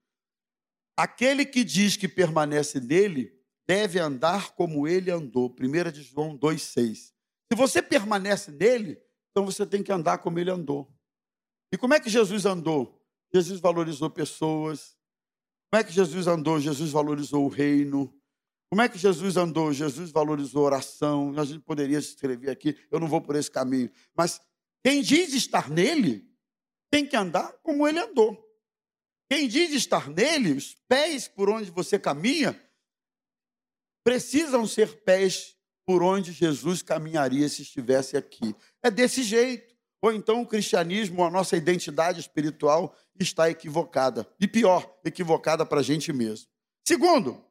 Aquele 0.96 1.44
que 1.44 1.62
diz 1.62 1.96
que 1.96 2.08
permanece 2.08 2.80
nele 2.80 3.32
deve 3.66 3.98
andar 3.98 4.52
como 4.52 4.88
ele 4.88 5.10
andou. 5.10 5.54
1 5.60 5.92
de 5.92 6.02
João 6.02 6.36
2,6. 6.36 7.12
Se 7.50 7.56
você 7.56 7.82
permanece 7.82 8.50
nele, 8.50 9.00
então 9.30 9.44
você 9.44 9.66
tem 9.66 9.82
que 9.82 9.92
andar 9.92 10.18
como 10.18 10.38
ele 10.38 10.50
andou. 10.50 10.92
E 11.72 11.76
como 11.76 11.94
é 11.94 12.00
que 12.00 12.08
Jesus 12.08 12.46
andou? 12.46 13.00
Jesus 13.32 13.60
valorizou 13.60 14.08
pessoas. 14.10 14.96
Como 15.70 15.80
é 15.80 15.84
que 15.84 15.92
Jesus 15.92 16.26
andou? 16.26 16.58
Jesus 16.58 16.90
valorizou 16.90 17.44
o 17.44 17.48
reino. 17.48 18.12
Como 18.70 18.82
é 18.82 18.88
que 18.88 18.98
Jesus 18.98 19.36
andou? 19.36 19.72
Jesus 19.72 20.10
valorizou 20.10 20.64
oração. 20.64 21.32
A 21.38 21.44
gente 21.44 21.60
poderia 21.60 21.98
escrever 21.98 22.50
aqui, 22.50 22.76
eu 22.90 23.00
não 23.00 23.08
vou 23.08 23.20
por 23.20 23.34
esse 23.36 23.50
caminho. 23.50 23.90
Mas 24.14 24.40
quem 24.84 25.02
diz 25.02 25.32
estar 25.32 25.70
nele, 25.70 26.28
tem 26.90 27.06
que 27.06 27.16
andar 27.16 27.52
como 27.62 27.86
ele 27.86 27.98
andou. 27.98 28.44
Quem 29.30 29.46
diz 29.46 29.72
estar 29.72 30.08
nele, 30.08 30.52
os 30.52 30.74
pés 30.88 31.28
por 31.28 31.50
onde 31.50 31.70
você 31.70 31.98
caminha, 31.98 32.58
precisam 34.02 34.66
ser 34.66 35.02
pés 35.02 35.54
por 35.86 36.02
onde 36.02 36.32
Jesus 36.32 36.82
caminharia 36.82 37.48
se 37.48 37.62
estivesse 37.62 38.16
aqui. 38.16 38.54
É 38.82 38.90
desse 38.90 39.22
jeito. 39.22 39.76
Ou 40.00 40.12
então 40.12 40.40
o 40.40 40.46
cristianismo, 40.46 41.24
a 41.24 41.30
nossa 41.30 41.56
identidade 41.56 42.20
espiritual 42.20 42.94
está 43.18 43.50
equivocada. 43.50 44.26
E 44.38 44.46
pior, 44.46 44.98
equivocada 45.04 45.66
para 45.66 45.80
a 45.80 45.82
gente 45.82 46.12
mesmo. 46.12 46.46
Segundo, 46.86 47.44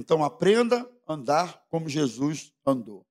então 0.00 0.24
aprenda 0.24 0.90
a 1.06 1.12
andar 1.12 1.62
como 1.68 1.90
Jesus 1.90 2.54
andou. 2.66 3.06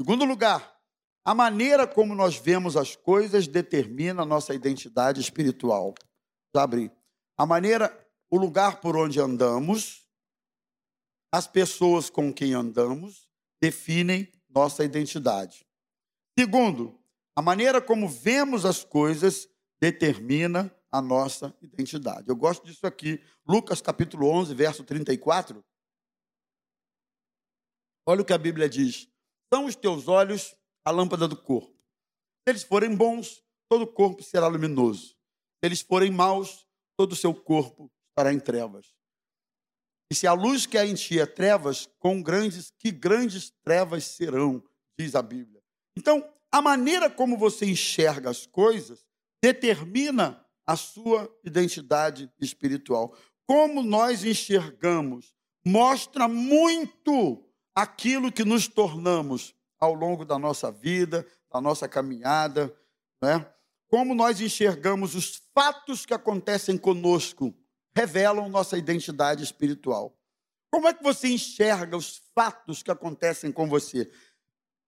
Segundo 0.00 0.24
lugar, 0.24 0.78
a 1.24 1.34
maneira 1.34 1.84
como 1.84 2.14
nós 2.14 2.36
vemos 2.36 2.76
as 2.76 2.94
coisas 2.94 3.48
determina 3.48 4.22
a 4.22 4.24
nossa 4.24 4.54
identidade 4.54 5.20
espiritual. 5.20 5.94
Já 6.54 6.62
abri. 6.62 6.92
A 7.36 7.44
maneira, 7.44 7.92
o 8.30 8.38
lugar 8.38 8.80
por 8.80 8.96
onde 8.96 9.18
andamos, 9.18 10.06
as 11.32 11.48
pessoas 11.48 12.08
com 12.08 12.32
quem 12.32 12.54
andamos, 12.54 13.28
definem 13.60 14.30
nossa 14.48 14.84
identidade. 14.84 15.66
Segundo, 16.38 17.00
a 17.34 17.42
maneira 17.42 17.80
como 17.80 18.08
vemos 18.08 18.64
as 18.64 18.84
coisas 18.84 19.48
determina 19.80 20.72
a 20.88 21.02
nossa 21.02 21.52
identidade. 21.60 22.28
Eu 22.28 22.36
gosto 22.36 22.64
disso 22.64 22.86
aqui. 22.86 23.20
Lucas 23.44 23.80
capítulo 23.80 24.28
11, 24.28 24.54
verso 24.54 24.84
34. 24.84 25.64
Olha 28.06 28.22
o 28.22 28.24
que 28.24 28.32
a 28.32 28.38
Bíblia 28.38 28.68
diz: 28.68 29.08
São 29.52 29.66
os 29.66 29.76
teus 29.76 30.08
olhos 30.08 30.56
a 30.84 30.90
lâmpada 30.90 31.28
do 31.28 31.36
corpo. 31.36 31.72
Se 32.42 32.50
eles 32.50 32.62
forem 32.62 32.94
bons, 32.94 33.42
todo 33.68 33.82
o 33.82 33.86
corpo 33.86 34.22
será 34.22 34.46
luminoso. 34.48 35.08
Se 35.08 35.64
eles 35.64 35.80
forem 35.80 36.10
maus, 36.10 36.66
todo 36.96 37.12
o 37.12 37.16
seu 37.16 37.34
corpo 37.34 37.90
estará 38.10 38.32
em 38.32 38.40
trevas. 38.40 38.94
E 40.10 40.14
se 40.14 40.26
a 40.26 40.32
luz 40.32 40.66
que 40.66 40.76
há 40.76 40.84
em 40.84 40.94
ti 40.94 41.18
é 41.18 41.24
trevas, 41.24 41.88
com 41.98 42.22
grandes, 42.22 42.72
que 42.78 42.90
grandes 42.90 43.50
trevas 43.62 44.04
serão, 44.04 44.62
diz 44.98 45.14
a 45.14 45.22
Bíblia. 45.22 45.62
Então, 45.96 46.28
a 46.50 46.60
maneira 46.60 47.08
como 47.08 47.38
você 47.38 47.64
enxerga 47.64 48.28
as 48.28 48.46
coisas 48.46 49.06
determina 49.42 50.44
a 50.66 50.76
sua 50.76 51.34
identidade 51.42 52.30
espiritual. 52.38 53.16
Como 53.46 53.82
nós 53.82 54.24
enxergamos 54.24 55.34
mostra 55.64 56.28
muito 56.28 57.42
aquilo 57.74 58.32
que 58.32 58.44
nos 58.44 58.68
tornamos 58.68 59.54
ao 59.78 59.94
longo 59.94 60.24
da 60.24 60.38
nossa 60.38 60.70
vida, 60.70 61.26
da 61.52 61.60
nossa 61.60 61.88
caminhada, 61.88 62.74
né? 63.22 63.46
Como 63.88 64.14
nós 64.14 64.40
enxergamos 64.40 65.14
os 65.14 65.42
fatos 65.54 66.06
que 66.06 66.14
acontecem 66.14 66.78
conosco 66.78 67.54
revelam 67.94 68.48
nossa 68.48 68.78
identidade 68.78 69.42
espiritual. 69.42 70.18
Como 70.70 70.88
é 70.88 70.94
que 70.94 71.02
você 71.02 71.28
enxerga 71.28 71.96
os 71.96 72.22
fatos 72.34 72.82
que 72.82 72.90
acontecem 72.90 73.52
com 73.52 73.68
você? 73.68 74.10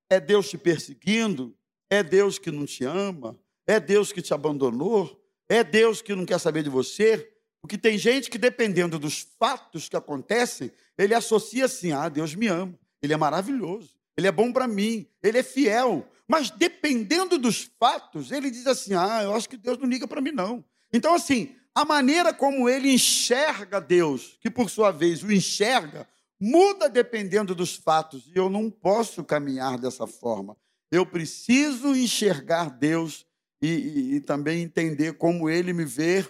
É 0.09 0.19
Deus 0.19 0.49
te 0.49 0.57
perseguindo? 0.57 1.55
É 1.91 2.03
Deus 2.03 2.39
que 2.39 2.51
não 2.51 2.65
te 2.65 2.85
ama? 2.85 3.39
É 3.67 3.79
Deus 3.79 4.11
que 4.11 4.23
te 4.23 4.33
abandonou? 4.33 5.23
É 5.49 5.63
Deus 5.63 6.01
que 6.01 6.15
não 6.15 6.25
quer 6.25 6.41
saber 6.41 6.63
de 6.63 6.71
você? 6.71 7.34
Porque 7.65 7.79
tem 7.79 7.97
gente 7.97 8.29
que, 8.29 8.37
dependendo 8.37 8.99
dos 8.99 9.27
fatos 9.39 9.89
que 9.89 9.97
acontecem, 9.97 10.71
ele 10.99 11.15
associa 11.15 11.65
assim: 11.65 11.93
ah, 11.93 12.11
Deus 12.11 12.35
me 12.35 12.47
ama, 12.47 12.79
ele 13.01 13.15
é 13.15 13.17
maravilhoso, 13.17 13.97
ele 14.19 14.27
é 14.27 14.31
bom 14.31 14.53
para 14.53 14.69
mim, 14.69 15.09
ele 15.23 15.39
é 15.39 15.43
fiel. 15.43 16.07
Mas 16.29 16.51
dependendo 16.51 17.39
dos 17.39 17.71
fatos, 17.81 18.31
ele 18.31 18.51
diz 18.51 18.67
assim: 18.67 18.93
ah, 18.93 19.23
eu 19.23 19.35
acho 19.35 19.49
que 19.49 19.57
Deus 19.57 19.79
não 19.79 19.89
liga 19.89 20.07
para 20.07 20.21
mim, 20.21 20.31
não. 20.31 20.63
Então, 20.93 21.15
assim, 21.15 21.57
a 21.75 21.87
maneira 21.87 22.35
como 22.35 22.69
ele 22.69 22.93
enxerga 22.93 23.81
Deus, 23.81 24.37
que 24.43 24.51
por 24.51 24.69
sua 24.69 24.91
vez 24.91 25.23
o 25.23 25.33
enxerga, 25.33 26.07
muda 26.39 26.87
dependendo 26.87 27.55
dos 27.55 27.75
fatos. 27.75 28.27
E 28.27 28.37
eu 28.37 28.51
não 28.51 28.71
posso 28.71 29.25
caminhar 29.25 29.79
dessa 29.79 30.07
forma. 30.07 30.55
Eu 30.93 31.07
preciso 31.07 31.97
enxergar 31.97 32.69
Deus 32.69 33.25
e, 33.63 33.69
e, 33.69 34.15
e 34.17 34.21
também 34.21 34.61
entender 34.61 35.15
como 35.15 35.49
ele 35.49 35.73
me 35.73 35.87
vê, 35.87 36.29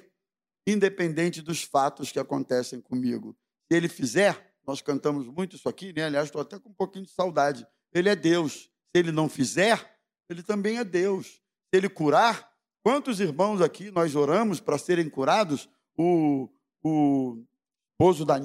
independente 0.67 1.43
dos 1.43 1.63
fatos 1.63 2.11
que 2.11 2.19
acontecem 2.19 2.81
comigo. 2.81 3.37
Se 3.71 3.77
ele 3.77 3.89
fizer, 3.89 4.55
nós 4.67 4.81
cantamos 4.81 5.27
muito 5.27 5.57
isso 5.57 5.69
aqui, 5.69 5.93
né? 5.93 6.05
Aliás, 6.05 6.27
estou 6.27 6.41
até 6.41 6.59
com 6.59 6.71
um 6.71 6.75
pouquinho 6.75 7.05
de 7.05 7.11
saudade. 7.11 7.67
Ele 7.93 8.09
é 8.09 8.17
Deus. 8.17 8.71
Se 8.95 8.99
ele 9.01 9.13
não 9.13 9.29
fizer, 9.29 9.99
ele 10.29 10.43
também 10.43 10.79
é 10.79 10.85
Deus. 10.85 11.27
Se 11.27 11.79
ele 11.79 11.89
curar, 11.89 12.51
quantos 12.83 13.21
irmãos 13.21 13.61
aqui 13.61 13.91
nós 13.91 14.15
oramos 14.15 14.61
para 14.61 14.79
serem 14.79 15.09
curados? 15.09 15.69
O, 15.97 16.49
o 16.83 17.45
esposo 17.93 18.25
da 18.25 18.41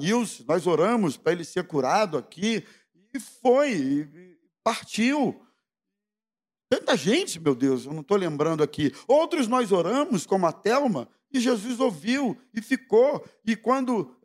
nós 0.46 0.66
oramos 0.66 1.16
para 1.16 1.32
ele 1.32 1.44
ser 1.44 1.66
curado 1.66 2.16
aqui, 2.16 2.64
e 3.12 3.18
foi, 3.18 3.72
e 3.72 4.38
partiu. 4.62 5.44
Tanta 6.68 6.96
gente, 6.96 7.40
meu 7.40 7.54
Deus, 7.54 7.84
eu 7.84 7.92
não 7.92 8.00
estou 8.00 8.16
lembrando 8.16 8.62
aqui. 8.62 8.92
Outros 9.08 9.48
nós 9.48 9.72
oramos, 9.72 10.24
como 10.24 10.46
a 10.46 10.52
Telma, 10.52 11.08
e 11.32 11.38
Jesus 11.38 11.78
ouviu 11.78 12.36
e 12.52 12.60
ficou. 12.60 13.24
E 13.46 13.54
quando 13.54 14.16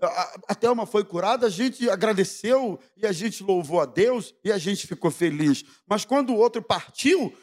a, 0.47 0.55
Thelma 0.55 0.85
foi 0.85 1.03
curada, 1.03 1.47
a 1.47 1.49
gente 1.49 1.89
agradeceu 1.89 2.79
e 2.97 3.05
a 3.05 3.11
gente 3.11 3.43
louvou 3.43 3.79
a 3.79 3.85
Deus 3.85 4.33
e 4.43 4.51
a 4.51 4.57
gente 4.57 4.87
ficou 4.87 5.11
feliz. 5.11 5.63
Mas 5.87 6.03
quando 6.03 6.31
o 6.31 6.37
outro 6.37 6.61
partiu, 6.61 7.35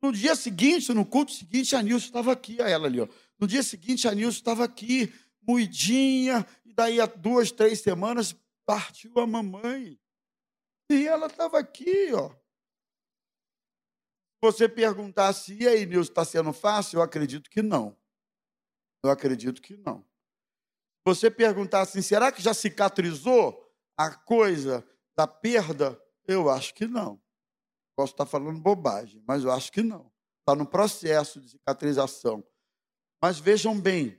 no 0.00 0.12
dia 0.12 0.34
seguinte, 0.34 0.92
no 0.94 1.04
culto 1.04 1.32
seguinte, 1.32 1.76
a 1.76 1.82
Nilson 1.82 2.06
estava 2.06 2.32
aqui, 2.32 2.60
a 2.62 2.68
ela 2.68 2.86
ali. 2.86 3.00
Ó. 3.00 3.08
No 3.38 3.46
dia 3.46 3.62
seguinte, 3.62 4.08
a 4.08 4.14
Nilson 4.14 4.38
estava 4.38 4.64
aqui, 4.64 5.12
moidinha, 5.46 6.46
e 6.64 6.72
daí 6.72 7.00
a 7.00 7.06
duas, 7.06 7.50
três 7.50 7.80
semanas 7.80 8.34
partiu 8.64 9.12
a 9.18 9.26
mamãe. 9.26 9.98
E 10.88 11.06
ela 11.06 11.26
estava 11.26 11.58
aqui, 11.58 12.12
ó. 12.14 12.30
Você 14.42 14.66
perguntasse, 14.66 15.54
e 15.54 15.68
aí, 15.68 15.84
Nilson, 15.84 16.10
está 16.10 16.24
sendo 16.24 16.52
fácil? 16.54 16.98
Eu 16.98 17.02
acredito 17.02 17.50
que 17.50 17.60
não. 17.60 17.99
Eu 19.02 19.10
acredito 19.10 19.62
que 19.62 19.76
não. 19.76 20.04
Você 21.04 21.30
perguntar 21.30 21.80
assim, 21.80 22.02
será 22.02 22.30
que 22.30 22.42
já 22.42 22.52
cicatrizou 22.52 23.68
a 23.96 24.14
coisa 24.14 24.86
da 25.16 25.26
perda? 25.26 26.00
Eu 26.26 26.50
acho 26.50 26.74
que 26.74 26.86
não. 26.86 27.20
Posso 27.96 28.12
estar 28.12 28.26
falando 28.26 28.60
bobagem, 28.60 29.22
mas 29.26 29.44
eu 29.44 29.50
acho 29.50 29.72
que 29.72 29.82
não. 29.82 30.10
Está 30.40 30.54
no 30.54 30.66
processo 30.66 31.40
de 31.40 31.50
cicatrização. 31.50 32.44
Mas 33.22 33.38
vejam 33.38 33.78
bem, 33.78 34.18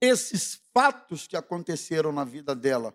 esses 0.00 0.60
fatos 0.72 1.26
que 1.26 1.36
aconteceram 1.36 2.12
na 2.12 2.24
vida 2.24 2.54
dela 2.54 2.94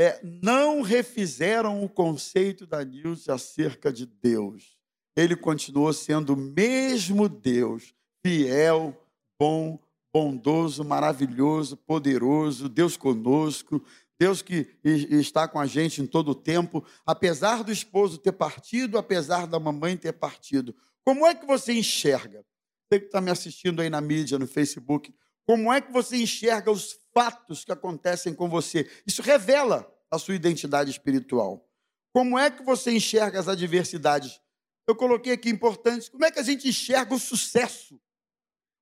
é, 0.00 0.20
não 0.22 0.82
refizeram 0.82 1.84
o 1.84 1.88
conceito 1.88 2.66
da 2.66 2.84
Nilce 2.84 3.30
acerca 3.30 3.92
de 3.92 4.06
Deus. 4.06 4.76
Ele 5.14 5.36
continuou 5.36 5.92
sendo 5.92 6.32
o 6.32 6.36
mesmo 6.36 7.28
Deus, 7.28 7.94
fiel, 8.24 8.96
bom, 9.38 9.78
bondoso, 10.12 10.84
maravilhoso, 10.84 11.76
poderoso, 11.76 12.68
Deus 12.68 12.96
conosco, 12.96 13.82
Deus 14.18 14.42
que 14.42 14.78
está 14.84 15.48
com 15.48 15.58
a 15.58 15.66
gente 15.66 16.02
em 16.02 16.06
todo 16.06 16.30
o 16.30 16.34
tempo, 16.34 16.84
apesar 17.04 17.64
do 17.64 17.72
esposo 17.72 18.18
ter 18.18 18.32
partido, 18.32 18.98
apesar 18.98 19.46
da 19.46 19.58
mamãe 19.58 19.96
ter 19.96 20.12
partido. 20.12 20.74
Como 21.04 21.26
é 21.26 21.34
que 21.34 21.46
você 21.46 21.72
enxerga? 21.72 22.44
Você 22.84 23.00
que 23.00 23.06
está 23.06 23.20
me 23.20 23.30
assistindo 23.30 23.80
aí 23.80 23.90
na 23.90 24.00
mídia, 24.00 24.38
no 24.38 24.46
Facebook, 24.46 25.14
como 25.44 25.72
é 25.72 25.80
que 25.80 25.90
você 25.90 26.18
enxerga 26.18 26.70
os 26.70 27.00
fatos 27.12 27.64
que 27.64 27.72
acontecem 27.72 28.32
com 28.32 28.48
você? 28.48 28.88
Isso 29.06 29.22
revela 29.22 29.90
a 30.10 30.18
sua 30.18 30.34
identidade 30.34 30.90
espiritual. 30.90 31.68
Como 32.12 32.38
é 32.38 32.50
que 32.50 32.62
você 32.62 32.92
enxerga 32.92 33.40
as 33.40 33.48
adversidades? 33.48 34.40
Eu 34.86 34.94
coloquei 34.94 35.32
aqui 35.32 35.48
importantes. 35.48 36.08
Como 36.08 36.24
é 36.24 36.30
que 36.30 36.38
a 36.38 36.44
gente 36.44 36.68
enxerga 36.68 37.14
o 37.14 37.18
sucesso? 37.18 37.98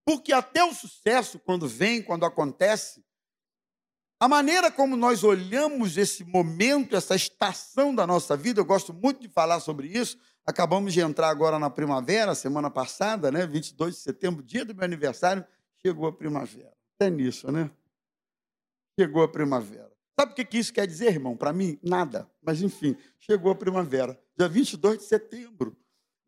Porque 0.04 0.32
até 0.32 0.64
o 0.64 0.74
sucesso, 0.74 1.38
quando 1.38 1.68
vem, 1.68 2.02
quando 2.02 2.24
acontece, 2.24 3.04
a 4.22 4.28
maneira 4.28 4.70
como 4.70 4.96
nós 4.96 5.24
olhamos 5.24 5.96
esse 5.96 6.24
momento, 6.24 6.94
essa 6.94 7.14
estação 7.14 7.94
da 7.94 8.06
nossa 8.06 8.36
vida, 8.36 8.60
eu 8.60 8.64
gosto 8.66 8.92
muito 8.92 9.20
de 9.20 9.28
falar 9.28 9.60
sobre 9.60 9.88
isso. 9.88 10.18
Acabamos 10.44 10.92
de 10.92 11.00
entrar 11.00 11.30
agora 11.30 11.58
na 11.58 11.70
primavera, 11.70 12.34
semana 12.34 12.70
passada, 12.70 13.32
né? 13.32 13.46
22 13.46 13.94
de 13.94 14.00
setembro, 14.00 14.42
dia 14.42 14.62
do 14.62 14.74
meu 14.74 14.84
aniversário, 14.84 15.42
chegou 15.80 16.06
a 16.06 16.12
primavera. 16.12 16.72
É 17.00 17.08
nisso, 17.08 17.50
né? 17.50 17.70
Chegou 18.98 19.22
a 19.22 19.28
primavera. 19.28 19.90
Sabe 20.18 20.32
o 20.32 20.34
que 20.34 20.58
isso 20.58 20.70
quer 20.70 20.86
dizer, 20.86 21.12
irmão? 21.12 21.34
Para 21.34 21.50
mim, 21.50 21.78
nada. 21.82 22.30
Mas, 22.42 22.60
enfim, 22.60 22.94
chegou 23.18 23.50
a 23.52 23.54
primavera. 23.54 24.22
Dia 24.36 24.48
22 24.48 24.98
de 24.98 25.04
setembro. 25.04 25.74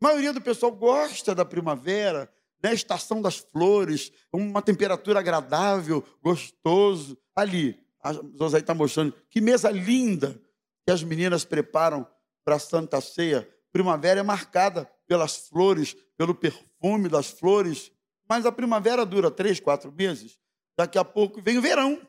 A 0.01 0.07
maioria 0.07 0.33
do 0.33 0.41
pessoal 0.41 0.71
gosta 0.71 1.35
da 1.35 1.45
primavera, 1.45 2.27
né? 2.63 2.73
estação 2.73 3.21
das 3.21 3.37
flores, 3.37 4.11
uma 4.31 4.61
temperatura 4.61 5.19
agradável, 5.19 6.03
gostoso. 6.21 7.17
Ali, 7.35 7.79
a 8.01 8.13
José 8.13 8.59
está 8.59 8.73
mostrando 8.73 9.13
que 9.29 9.41
mesa 9.41 9.69
linda 9.69 10.41
que 10.85 10.91
as 10.91 11.03
meninas 11.03 11.43
preparam 11.43 12.07
para 12.45 12.55
a 12.55 12.59
Santa 12.59 13.01
Ceia. 13.01 13.49
Primavera 13.71 14.19
é 14.19 14.23
marcada 14.23 14.89
pelas 15.07 15.47
flores, 15.47 15.95
pelo 16.17 16.35
perfume 16.35 17.09
das 17.09 17.31
flores, 17.31 17.91
mas 18.29 18.45
a 18.45 18.51
primavera 18.51 19.05
dura 19.05 19.29
três, 19.29 19.59
quatro 19.59 19.91
meses. 19.91 20.39
Daqui 20.77 20.97
a 20.97 21.05
pouco 21.05 21.41
vem 21.41 21.57
o 21.57 21.61
verão. 21.61 22.01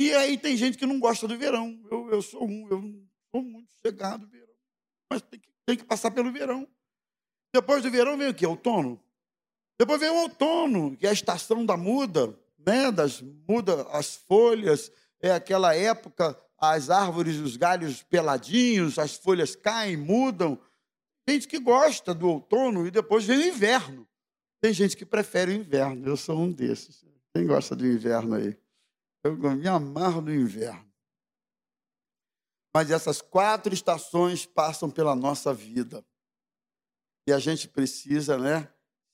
E 0.00 0.14
aí 0.14 0.38
tem 0.38 0.56
gente 0.56 0.78
que 0.78 0.86
não 0.86 0.98
gosta 1.00 1.26
do 1.26 1.36
verão. 1.36 1.80
Eu, 1.90 2.10
eu 2.10 2.22
sou 2.22 2.46
um, 2.46 2.68
eu 2.70 2.80
não 2.80 3.08
sou 3.30 3.42
muito 3.42 3.72
chegado 3.84 4.22
no 4.22 4.28
verão. 4.28 4.54
Mas 5.10 5.22
tem 5.22 5.40
que, 5.40 5.48
tem 5.66 5.76
que 5.76 5.84
passar 5.84 6.10
pelo 6.10 6.32
verão. 6.32 6.68
Depois 7.52 7.82
do 7.82 7.90
verão 7.90 8.16
vem 8.16 8.28
o 8.28 8.34
quê? 8.34 8.46
Outono. 8.46 9.02
Depois 9.78 10.00
vem 10.00 10.10
o 10.10 10.22
outono, 10.22 10.96
que 10.96 11.06
é 11.06 11.10
a 11.10 11.12
estação 11.12 11.64
da 11.64 11.76
muda 11.76 12.36
né, 12.68 12.92
das, 12.92 13.22
muda 13.48 13.82
as 13.92 14.14
folhas, 14.14 14.92
é 15.20 15.30
aquela 15.30 15.74
época, 15.74 16.38
as 16.58 16.90
árvores, 16.90 17.36
os 17.36 17.56
galhos 17.56 18.02
peladinhos, 18.02 18.98
as 18.98 19.14
folhas 19.14 19.56
caem, 19.56 19.96
mudam. 19.96 20.60
Tem 21.24 21.36
gente 21.36 21.48
que 21.48 21.58
gosta 21.58 22.12
do 22.12 22.28
outono 22.28 22.86
e 22.86 22.90
depois 22.90 23.24
vem 23.24 23.38
o 23.38 23.46
inverno. 23.46 24.06
Tem 24.60 24.72
gente 24.72 24.96
que 24.96 25.06
prefere 25.06 25.52
o 25.52 25.54
inverno, 25.54 26.06
eu 26.06 26.16
sou 26.16 26.38
um 26.38 26.52
desses. 26.52 27.04
Quem 27.34 27.46
gosta 27.46 27.74
do 27.74 27.86
inverno 27.86 28.34
aí? 28.34 28.58
Eu 29.24 29.36
me 29.36 29.68
amarro 29.68 30.20
no 30.20 30.34
inverno. 30.34 30.86
Mas 32.74 32.90
essas 32.90 33.22
quatro 33.22 33.72
estações 33.72 34.44
passam 34.44 34.90
pela 34.90 35.14
nossa 35.14 35.54
vida. 35.54 36.04
E 37.26 37.32
a 37.32 37.38
gente 37.38 37.68
precisa, 37.68 38.36
né, 38.36 38.68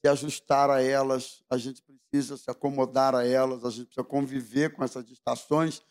se 0.05 0.09
ajustar 0.09 0.69
a 0.69 0.83
elas, 0.83 1.43
a 1.49 1.57
gente 1.57 1.83
precisa 2.11 2.37
se 2.37 2.51
acomodar 2.51 3.15
a 3.15 3.27
elas, 3.27 3.65
a 3.65 3.71
gente 3.71 3.87
precisa 3.87 4.05
conviver 4.05 4.75
com 4.75 4.85
essas 4.85 5.09
estações. 5.09 5.83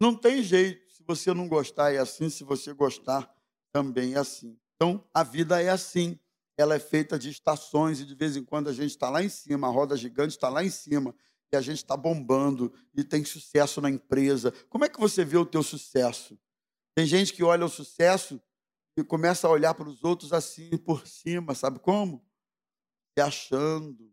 Não 0.00 0.12
tem 0.12 0.42
jeito, 0.42 0.92
se 0.92 1.04
você 1.06 1.32
não 1.32 1.46
gostar 1.46 1.92
é 1.92 1.98
assim, 1.98 2.28
se 2.28 2.42
você 2.42 2.72
gostar 2.72 3.32
também 3.72 4.14
é 4.14 4.18
assim. 4.18 4.58
Então, 4.74 5.08
a 5.14 5.22
vida 5.22 5.62
é 5.62 5.68
assim, 5.68 6.18
ela 6.58 6.74
é 6.74 6.80
feita 6.80 7.16
de 7.16 7.30
estações 7.30 8.00
e 8.00 8.04
de 8.04 8.14
vez 8.16 8.36
em 8.36 8.42
quando 8.42 8.66
a 8.66 8.72
gente 8.72 8.90
está 8.90 9.08
lá 9.08 9.22
em 9.22 9.28
cima, 9.28 9.68
a 9.68 9.70
roda 9.70 9.96
gigante 9.96 10.34
está 10.34 10.48
lá 10.48 10.64
em 10.64 10.70
cima 10.70 11.14
e 11.52 11.56
a 11.56 11.60
gente 11.60 11.76
está 11.76 11.96
bombando 11.96 12.72
e 12.92 13.04
tem 13.04 13.24
sucesso 13.24 13.80
na 13.80 13.88
empresa. 13.88 14.52
Como 14.68 14.84
é 14.84 14.88
que 14.88 14.98
você 14.98 15.24
vê 15.24 15.36
o 15.36 15.46
teu 15.46 15.62
sucesso? 15.62 16.36
Tem 16.96 17.06
gente 17.06 17.32
que 17.34 17.44
olha 17.44 17.64
o 17.64 17.68
sucesso 17.68 18.42
e 18.96 19.04
começa 19.04 19.46
a 19.46 19.50
olhar 19.50 19.74
para 19.74 19.88
os 19.88 20.02
outros 20.02 20.32
assim 20.32 20.76
por 20.76 21.06
cima, 21.06 21.54
sabe 21.54 21.78
como? 21.78 22.28
Achando, 23.20 24.12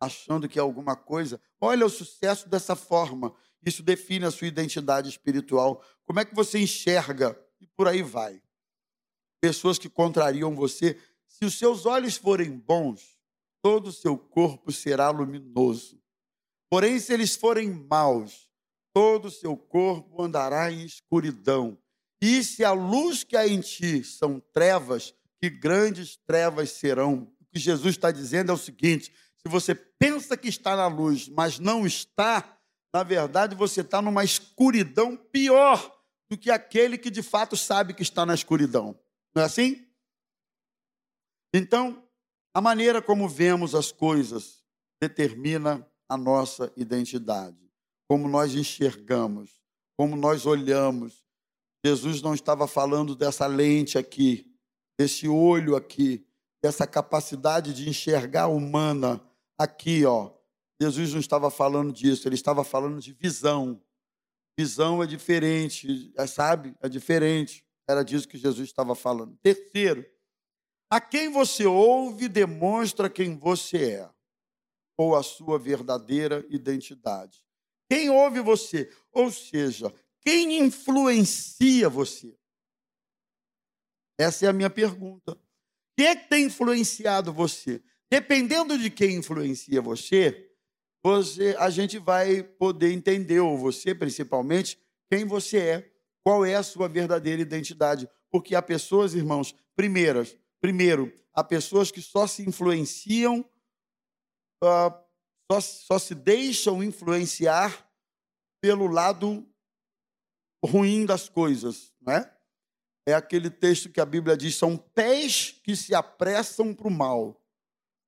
achando 0.00 0.48
que 0.48 0.58
é 0.58 0.62
alguma 0.62 0.96
coisa. 0.96 1.40
Olha 1.60 1.86
o 1.86 1.90
sucesso 1.90 2.48
dessa 2.48 2.76
forma. 2.76 3.34
Isso 3.64 3.82
define 3.82 4.24
a 4.24 4.30
sua 4.30 4.46
identidade 4.46 5.08
espiritual. 5.08 5.84
Como 6.04 6.20
é 6.20 6.24
que 6.24 6.34
você 6.34 6.58
enxerga? 6.58 7.38
E 7.60 7.66
por 7.66 7.88
aí 7.88 8.02
vai. 8.02 8.42
Pessoas 9.40 9.78
que 9.78 9.88
contrariam 9.88 10.54
você. 10.54 10.98
Se 11.26 11.44
os 11.44 11.58
seus 11.58 11.86
olhos 11.86 12.16
forem 12.16 12.56
bons, 12.56 13.18
todo 13.62 13.88
o 13.88 13.92
seu 13.92 14.16
corpo 14.16 14.72
será 14.72 15.10
luminoso. 15.10 16.00
Porém, 16.70 16.98
se 16.98 17.12
eles 17.12 17.34
forem 17.34 17.70
maus, 17.70 18.48
todo 18.92 19.26
o 19.26 19.30
seu 19.30 19.56
corpo 19.56 20.22
andará 20.22 20.70
em 20.70 20.84
escuridão. 20.84 21.78
E 22.20 22.42
se 22.42 22.64
a 22.64 22.72
luz 22.72 23.22
que 23.24 23.36
há 23.36 23.46
em 23.46 23.60
ti 23.60 24.02
são 24.02 24.40
trevas, 24.52 25.14
que 25.40 25.48
grandes 25.48 26.16
trevas 26.16 26.70
serão 26.70 27.32
que 27.52 27.58
Jesus 27.58 27.94
está 27.96 28.10
dizendo 28.10 28.50
é 28.50 28.54
o 28.54 28.58
seguinte: 28.58 29.12
se 29.38 29.48
você 29.48 29.74
pensa 29.74 30.36
que 30.36 30.48
está 30.48 30.76
na 30.76 30.86
luz, 30.86 31.28
mas 31.28 31.58
não 31.58 31.86
está, 31.86 32.58
na 32.92 33.02
verdade 33.02 33.54
você 33.54 33.80
está 33.80 34.02
numa 34.02 34.24
escuridão 34.24 35.16
pior 35.16 35.96
do 36.30 36.36
que 36.36 36.50
aquele 36.50 36.98
que 36.98 37.10
de 37.10 37.22
fato 37.22 37.56
sabe 37.56 37.94
que 37.94 38.02
está 38.02 38.26
na 38.26 38.34
escuridão. 38.34 38.98
Não 39.34 39.42
é 39.42 39.46
assim? 39.46 39.86
Então, 41.54 42.06
a 42.54 42.60
maneira 42.60 43.00
como 43.00 43.28
vemos 43.28 43.74
as 43.74 43.90
coisas 43.90 44.62
determina 45.00 45.86
a 46.08 46.16
nossa 46.16 46.72
identidade, 46.76 47.70
como 48.08 48.28
nós 48.28 48.54
enxergamos, 48.54 49.60
como 49.96 50.16
nós 50.16 50.44
olhamos. 50.46 51.24
Jesus 51.84 52.20
não 52.20 52.34
estava 52.34 52.66
falando 52.66 53.14
dessa 53.14 53.46
lente 53.46 53.96
aqui, 53.96 54.52
desse 54.98 55.28
olho 55.28 55.76
aqui, 55.76 56.26
dessa 56.62 56.86
capacidade 56.86 57.72
de 57.72 57.88
enxergar 57.88 58.48
humana 58.48 59.20
aqui, 59.56 60.04
ó. 60.04 60.32
Jesus 60.80 61.12
não 61.12 61.20
estava 61.20 61.50
falando 61.50 61.92
disso, 61.92 62.28
ele 62.28 62.34
estava 62.34 62.62
falando 62.62 63.00
de 63.00 63.12
visão. 63.12 63.82
Visão 64.58 65.02
é 65.02 65.06
diferente, 65.06 66.12
é, 66.16 66.26
sabe? 66.26 66.74
É 66.80 66.88
diferente. 66.88 67.64
Era 67.88 68.02
disso 68.04 68.28
que 68.28 68.36
Jesus 68.36 68.68
estava 68.68 68.94
falando. 68.94 69.36
Terceiro, 69.42 70.04
a 70.90 71.00
quem 71.00 71.30
você 71.30 71.66
ouve 71.66 72.28
demonstra 72.28 73.10
quem 73.10 73.36
você 73.36 73.92
é, 73.94 74.10
ou 74.96 75.14
a 75.14 75.22
sua 75.22 75.58
verdadeira 75.58 76.44
identidade. 76.48 77.44
Quem 77.90 78.10
ouve 78.10 78.40
você? 78.40 78.90
Ou 79.12 79.30
seja, 79.30 79.92
quem 80.20 80.58
influencia 80.58 81.88
você? 81.88 82.36
Essa 84.18 84.46
é 84.46 84.48
a 84.48 84.52
minha 84.52 84.68
pergunta. 84.68 85.38
Que 85.98 86.14
tem 86.14 86.44
influenciado 86.44 87.32
você? 87.32 87.82
Dependendo 88.08 88.78
de 88.78 88.88
quem 88.88 89.16
influencia 89.16 89.82
você, 89.82 90.48
você, 91.02 91.56
a 91.58 91.68
gente 91.70 91.98
vai 91.98 92.40
poder 92.40 92.92
entender, 92.92 93.40
ou 93.40 93.58
você 93.58 93.92
principalmente, 93.96 94.78
quem 95.10 95.24
você 95.24 95.58
é, 95.58 95.92
qual 96.22 96.44
é 96.44 96.54
a 96.54 96.62
sua 96.62 96.88
verdadeira 96.88 97.42
identidade. 97.42 98.08
Porque 98.30 98.54
há 98.54 98.62
pessoas, 98.62 99.12
irmãos, 99.12 99.52
primeiras, 99.74 100.36
primeiro, 100.60 101.12
há 101.34 101.42
pessoas 101.42 101.90
que 101.90 102.00
só 102.00 102.28
se 102.28 102.48
influenciam, 102.48 103.40
uh, 104.62 104.94
só, 105.50 105.60
só 105.60 105.98
se 105.98 106.14
deixam 106.14 106.80
influenciar 106.80 107.90
pelo 108.60 108.86
lado 108.86 109.44
ruim 110.64 111.04
das 111.04 111.28
coisas, 111.28 111.92
não 112.00 112.37
é? 113.10 113.14
aquele 113.14 113.50
texto 113.50 113.90
que 113.90 114.00
a 114.00 114.06
Bíblia 114.06 114.36
diz: 114.36 114.56
são 114.56 114.76
pés 114.76 115.60
que 115.62 115.74
se 115.74 115.94
apressam 115.94 116.74
para 116.74 116.88
o 116.88 116.90
mal. 116.90 117.40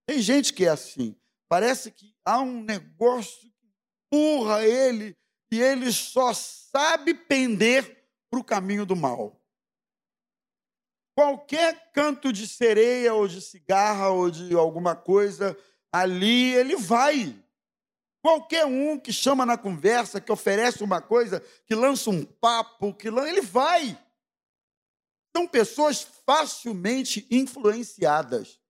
Tem 0.07 0.21
gente 0.21 0.53
que 0.53 0.65
é 0.65 0.69
assim. 0.69 1.17
Parece 1.49 1.91
que 1.91 2.15
há 2.25 2.41
um 2.41 2.63
negócio 2.63 3.51
que 3.59 3.67
empurra 4.07 4.65
ele 4.65 5.17
e 5.53 5.61
ele 5.61 5.91
só 5.93 6.33
sabe 6.33 7.15
pender 7.15 8.07
para 8.31 8.41
o 8.41 8.45
caminho 8.45 8.87
do 8.87 8.95
mal. 8.95 9.41
Qualquer 11.17 11.93
canto 11.93 12.33
de 12.33 12.47
sereia 12.47 13.13
ou 13.15 13.27
de 13.27 13.41
cigarra 13.41 14.11
ou 14.11 14.31
de 14.31 14.55
alguma 14.55 14.95
coisa 14.95 15.57
ali, 15.93 16.55
ele 16.55 16.77
vai. 16.77 17.37
Qualquer 18.23 18.67
um 18.67 18.99
que 18.99 19.13
chama 19.13 19.45
na 19.45 19.57
conversa, 19.57 20.21
que 20.21 20.31
oferece 20.31 20.85
uma 20.85 21.01
coisa, 21.01 21.43
que 21.67 21.75
lança 21.75 22.11
um 22.11 22.25
papo, 22.25 22.95
que 22.95 23.09
ele 23.09 23.41
vai. 23.41 23.99
São 25.37 25.47
pessoas 25.47 26.03
facilmente 26.27 27.27
influenciadas. 27.31 28.61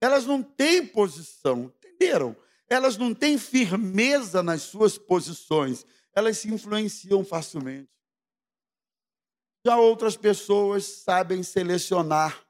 Elas 0.00 0.26
não 0.26 0.42
têm 0.42 0.86
posição, 0.86 1.72
entenderam? 1.82 2.36
Elas 2.68 2.96
não 2.96 3.14
têm 3.14 3.38
firmeza 3.38 4.42
nas 4.42 4.62
suas 4.62 4.98
posições. 4.98 5.84
Elas 6.14 6.38
se 6.38 6.48
influenciam 6.48 7.24
facilmente. 7.24 7.90
Já 9.66 9.76
outras 9.76 10.16
pessoas 10.16 10.84
sabem 10.84 11.42
selecionar 11.42 12.46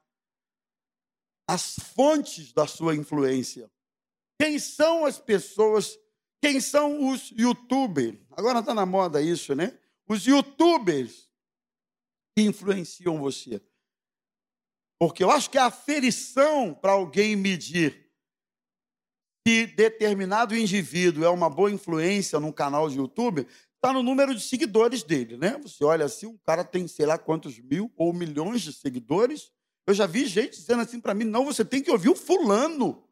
as 1.47 1.75
fontes 1.95 2.53
da 2.53 2.67
sua 2.67 2.95
influência. 2.95 3.71
Quem 4.39 4.59
são 4.59 5.05
as 5.05 5.17
pessoas 5.17 5.97
quem 6.41 6.61
são 6.61 7.09
os 7.09 7.31
youtubers? 7.31 8.17
Agora 8.31 8.59
está 8.59 8.73
na 8.73 8.85
moda 8.85 9.21
isso, 9.21 9.53
né? 9.53 9.77
Os 10.07 10.25
youtubers 10.25 11.28
que 12.35 12.43
influenciam 12.43 13.17
você. 13.19 13.61
Porque 14.99 15.23
eu 15.23 15.31
acho 15.31 15.49
que 15.49 15.57
a 15.57 15.65
aferição 15.65 16.73
para 16.73 16.91
alguém 16.91 17.35
medir 17.35 18.09
que 19.45 19.65
determinado 19.65 20.55
indivíduo 20.55 21.23
é 21.23 21.29
uma 21.29 21.49
boa 21.49 21.71
influência 21.71 22.39
num 22.39 22.51
canal 22.51 22.89
de 22.89 22.97
YouTube 22.97 23.47
está 23.75 23.93
no 23.93 24.03
número 24.03 24.35
de 24.35 24.41
seguidores 24.41 25.03
dele, 25.03 25.37
né? 25.37 25.57
Você 25.63 25.83
olha 25.83 26.05
assim, 26.05 26.25
um 26.25 26.37
cara 26.45 26.65
tem 26.65 26.87
sei 26.87 27.05
lá 27.05 27.17
quantos 27.17 27.57
mil 27.59 27.91
ou 27.95 28.13
milhões 28.13 28.61
de 28.61 28.73
seguidores. 28.73 29.51
Eu 29.87 29.93
já 29.93 30.05
vi 30.05 30.25
gente 30.25 30.57
dizendo 30.57 30.81
assim 30.81 30.99
para 30.99 31.13
mim: 31.13 31.23
não, 31.23 31.45
você 31.45 31.63
tem 31.63 31.81
que 31.81 31.89
ouvir 31.89 32.09
o 32.09 32.15
fulano. 32.15 33.07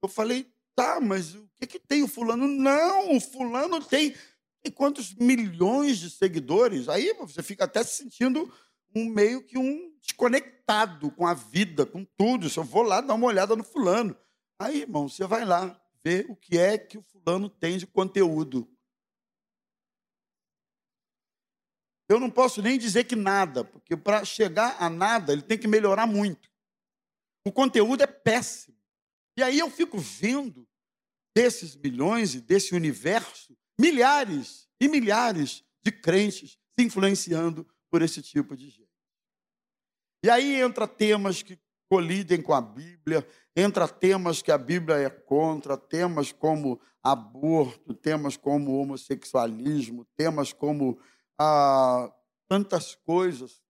Eu 0.00 0.08
falei, 0.08 0.52
Tá, 0.74 1.00
mas 1.00 1.34
o 1.34 1.46
que, 1.60 1.66
que 1.66 1.78
tem 1.78 2.02
o 2.02 2.08
fulano? 2.08 2.48
Não, 2.48 3.14
o 3.14 3.20
fulano 3.20 3.82
tem, 3.84 4.14
tem 4.62 4.72
quantos 4.72 5.14
milhões 5.14 5.98
de 5.98 6.08
seguidores? 6.08 6.88
Aí 6.88 7.12
você 7.14 7.42
fica 7.42 7.64
até 7.64 7.82
se 7.82 7.96
sentindo 7.96 8.52
um 8.94 9.06
meio 9.06 9.44
que 9.44 9.58
um 9.58 9.92
desconectado 10.00 11.10
com 11.10 11.26
a 11.26 11.34
vida, 11.34 11.84
com 11.84 12.04
tudo. 12.04 12.48
Se 12.48 12.58
eu 12.58 12.64
vou 12.64 12.82
lá 12.82 13.00
dar 13.00 13.14
uma 13.14 13.26
olhada 13.26 13.56
no 13.56 13.64
fulano. 13.64 14.16
Aí, 14.58 14.82
irmão, 14.82 15.08
você 15.08 15.26
vai 15.26 15.44
lá 15.44 15.80
ver 16.04 16.26
o 16.28 16.36
que 16.36 16.56
é 16.58 16.78
que 16.78 16.96
o 16.96 17.02
fulano 17.02 17.48
tem 17.48 17.76
de 17.76 17.86
conteúdo. 17.86 18.68
Eu 22.08 22.20
não 22.20 22.30
posso 22.30 22.60
nem 22.60 22.78
dizer 22.78 23.04
que 23.04 23.16
nada, 23.16 23.64
porque 23.64 23.96
para 23.96 24.24
chegar 24.24 24.76
a 24.78 24.90
nada 24.90 25.32
ele 25.32 25.42
tem 25.42 25.58
que 25.58 25.66
melhorar 25.66 26.06
muito. 26.06 26.50
O 27.44 27.50
conteúdo 27.50 28.02
é 28.02 28.06
péssimo. 28.06 28.76
E 29.36 29.42
aí 29.42 29.58
eu 29.58 29.70
fico 29.70 29.98
vendo 29.98 30.68
desses 31.34 31.74
milhões 31.74 32.34
e 32.34 32.40
desse 32.40 32.74
universo, 32.74 33.56
milhares 33.82 34.68
e 34.80 34.86
milhares 34.86 35.64
de 35.82 35.90
crentes 35.90 36.56
se 36.70 36.84
influenciando 36.84 37.66
por 37.90 38.00
esse 38.00 38.22
tipo 38.22 38.56
de 38.56 38.70
gente. 38.70 38.88
E 40.24 40.30
aí 40.30 40.54
entra 40.54 40.86
temas 40.86 41.42
que 41.42 41.58
colidem 41.90 42.40
com 42.40 42.54
a 42.54 42.60
Bíblia, 42.60 43.26
entra 43.56 43.88
temas 43.88 44.40
que 44.40 44.52
a 44.52 44.56
Bíblia 44.56 44.98
é 44.98 45.10
contra, 45.10 45.76
temas 45.76 46.30
como 46.30 46.80
aborto, 47.02 47.92
temas 47.92 48.36
como 48.36 48.78
homossexualismo, 48.78 50.06
temas 50.16 50.52
como 50.52 50.96
ah, 51.36 52.08
tantas 52.48 52.94
coisas. 52.94 53.60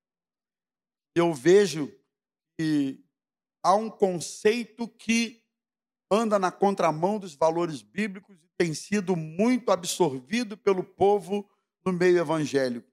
Eu 1.16 1.32
vejo 1.32 1.90
que 2.58 3.02
há 3.62 3.74
um 3.74 3.88
conceito 3.88 4.86
que 4.86 5.41
anda 6.12 6.38
na 6.38 6.50
contramão 6.50 7.18
dos 7.18 7.34
valores 7.34 7.80
bíblicos 7.80 8.36
e 8.36 8.48
tem 8.58 8.74
sido 8.74 9.16
muito 9.16 9.72
absorvido 9.72 10.56
pelo 10.58 10.84
povo 10.84 11.48
no 11.84 11.92
meio 11.92 12.18
evangélico, 12.18 12.86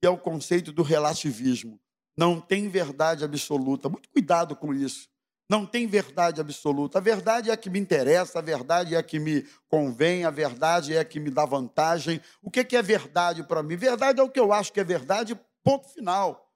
que 0.00 0.06
é 0.06 0.10
o 0.10 0.16
conceito 0.16 0.72
do 0.72 0.82
relativismo. 0.82 1.78
Não 2.16 2.40
tem 2.40 2.68
verdade 2.68 3.24
absoluta. 3.24 3.90
Muito 3.90 4.08
cuidado 4.08 4.56
com 4.56 4.72
isso. 4.72 5.08
Não 5.48 5.66
tem 5.66 5.86
verdade 5.86 6.40
absoluta. 6.40 6.98
A 6.98 7.00
verdade 7.00 7.50
é 7.50 7.52
a 7.52 7.56
que 7.56 7.70
me 7.70 7.78
interessa, 7.78 8.38
a 8.38 8.42
verdade 8.42 8.94
é 8.94 8.98
a 8.98 9.02
que 9.02 9.18
me 9.18 9.46
convém, 9.68 10.24
a 10.24 10.30
verdade 10.30 10.94
é 10.94 10.98
a 10.98 11.04
que 11.04 11.20
me 11.20 11.30
dá 11.30 11.44
vantagem. 11.44 12.20
O 12.42 12.50
que 12.50 12.74
é 12.74 12.82
verdade 12.82 13.44
para 13.44 13.62
mim? 13.62 13.76
Verdade 13.76 14.18
é 14.18 14.22
o 14.22 14.30
que 14.30 14.40
eu 14.40 14.52
acho 14.52 14.72
que 14.72 14.80
é 14.80 14.84
verdade, 14.84 15.38
ponto 15.62 15.88
final. 15.90 16.50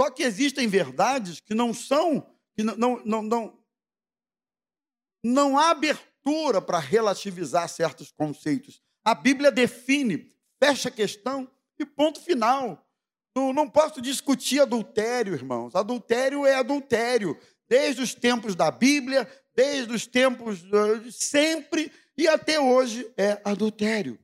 Só 0.00 0.10
que 0.10 0.22
existem 0.22 0.66
verdades 0.68 1.40
que 1.40 1.54
não 1.54 1.74
são, 1.74 2.26
que 2.54 2.62
não, 2.62 3.02
não, 3.04 3.22
não, 3.22 3.58
não 5.24 5.58
há 5.58 5.70
abertura 5.70 6.60
para 6.60 6.78
relativizar 6.78 7.66
certos 7.68 8.12
conceitos. 8.12 8.82
A 9.02 9.14
Bíblia 9.14 9.50
define, 9.50 10.28
fecha 10.62 10.90
a 10.90 10.92
questão 10.92 11.50
e 11.78 11.86
ponto 11.86 12.20
final. 12.20 12.86
Não, 13.34 13.68
posso 13.68 14.00
discutir 14.00 14.60
adultério, 14.60 15.34
irmãos. 15.34 15.74
Adultério 15.74 16.46
é 16.46 16.54
adultério. 16.54 17.36
Desde 17.68 18.02
os 18.02 18.14
tempos 18.14 18.54
da 18.54 18.70
Bíblia, 18.70 19.28
desde 19.56 19.92
os 19.92 20.06
tempos 20.06 20.62
uh, 20.64 21.10
sempre 21.10 21.90
e 22.16 22.28
até 22.28 22.60
hoje 22.60 23.10
é 23.16 23.40
adultério. 23.44 24.18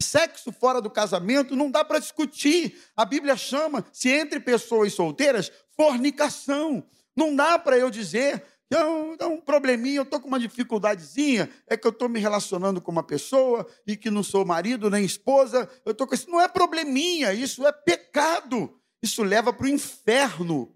Sexo 0.00 0.52
fora 0.52 0.80
do 0.80 0.90
casamento 0.90 1.56
não 1.56 1.70
dá 1.70 1.84
para 1.84 1.98
discutir. 1.98 2.78
A 2.94 3.04
Bíblia 3.04 3.36
chama, 3.36 3.84
se 3.92 4.10
entre 4.10 4.38
pessoas 4.38 4.92
solteiras, 4.92 5.50
fornicação. 5.76 6.86
Não 7.16 7.34
dá 7.34 7.58
para 7.58 7.78
eu 7.78 7.90
dizer 7.90 8.44
então, 8.72 9.14
dá 9.18 9.28
um 9.28 9.38
probleminha, 9.38 9.98
eu 9.98 10.02
estou 10.02 10.18
com 10.18 10.28
uma 10.28 10.40
dificuldadezinha, 10.40 11.50
é 11.66 11.76
que 11.76 11.86
eu 11.86 11.90
estou 11.90 12.08
me 12.08 12.18
relacionando 12.18 12.80
com 12.80 12.90
uma 12.90 13.02
pessoa 13.02 13.68
e 13.86 13.98
que 13.98 14.10
não 14.10 14.22
sou 14.22 14.46
marido 14.46 14.88
nem 14.88 15.04
esposa, 15.04 15.68
eu 15.84 15.92
estou 15.92 16.06
com 16.06 16.14
isso. 16.14 16.30
Não 16.30 16.40
é 16.40 16.48
probleminha, 16.48 17.34
isso 17.34 17.66
é 17.66 17.70
pecado. 17.70 18.80
Isso 19.02 19.22
leva 19.22 19.52
para 19.52 19.66
o 19.66 19.68
inferno. 19.68 20.74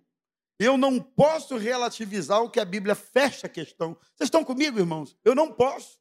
Eu 0.59 0.77
não 0.77 1.01
posso 1.01 1.57
relativizar 1.57 2.43
o 2.43 2.51
que 2.51 2.61
a 2.61 2.67
Bíblia 2.67 2.95
fecha 2.95 3.47
a 3.47 3.51
questão. 3.51 3.95
Vocês 4.15 4.27
estão 4.27 4.45
comigo, 4.45 4.79
irmãos? 4.79 5.17
Eu 5.25 5.35
não 5.35 5.51
posso. 5.51 5.99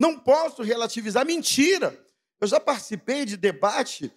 Não 0.00 0.18
posso 0.18 0.64
relativizar 0.64 1.24
mentira. 1.24 1.96
Eu 2.40 2.48
já 2.48 2.58
participei 2.58 3.24
de 3.24 3.36
debate 3.36 4.12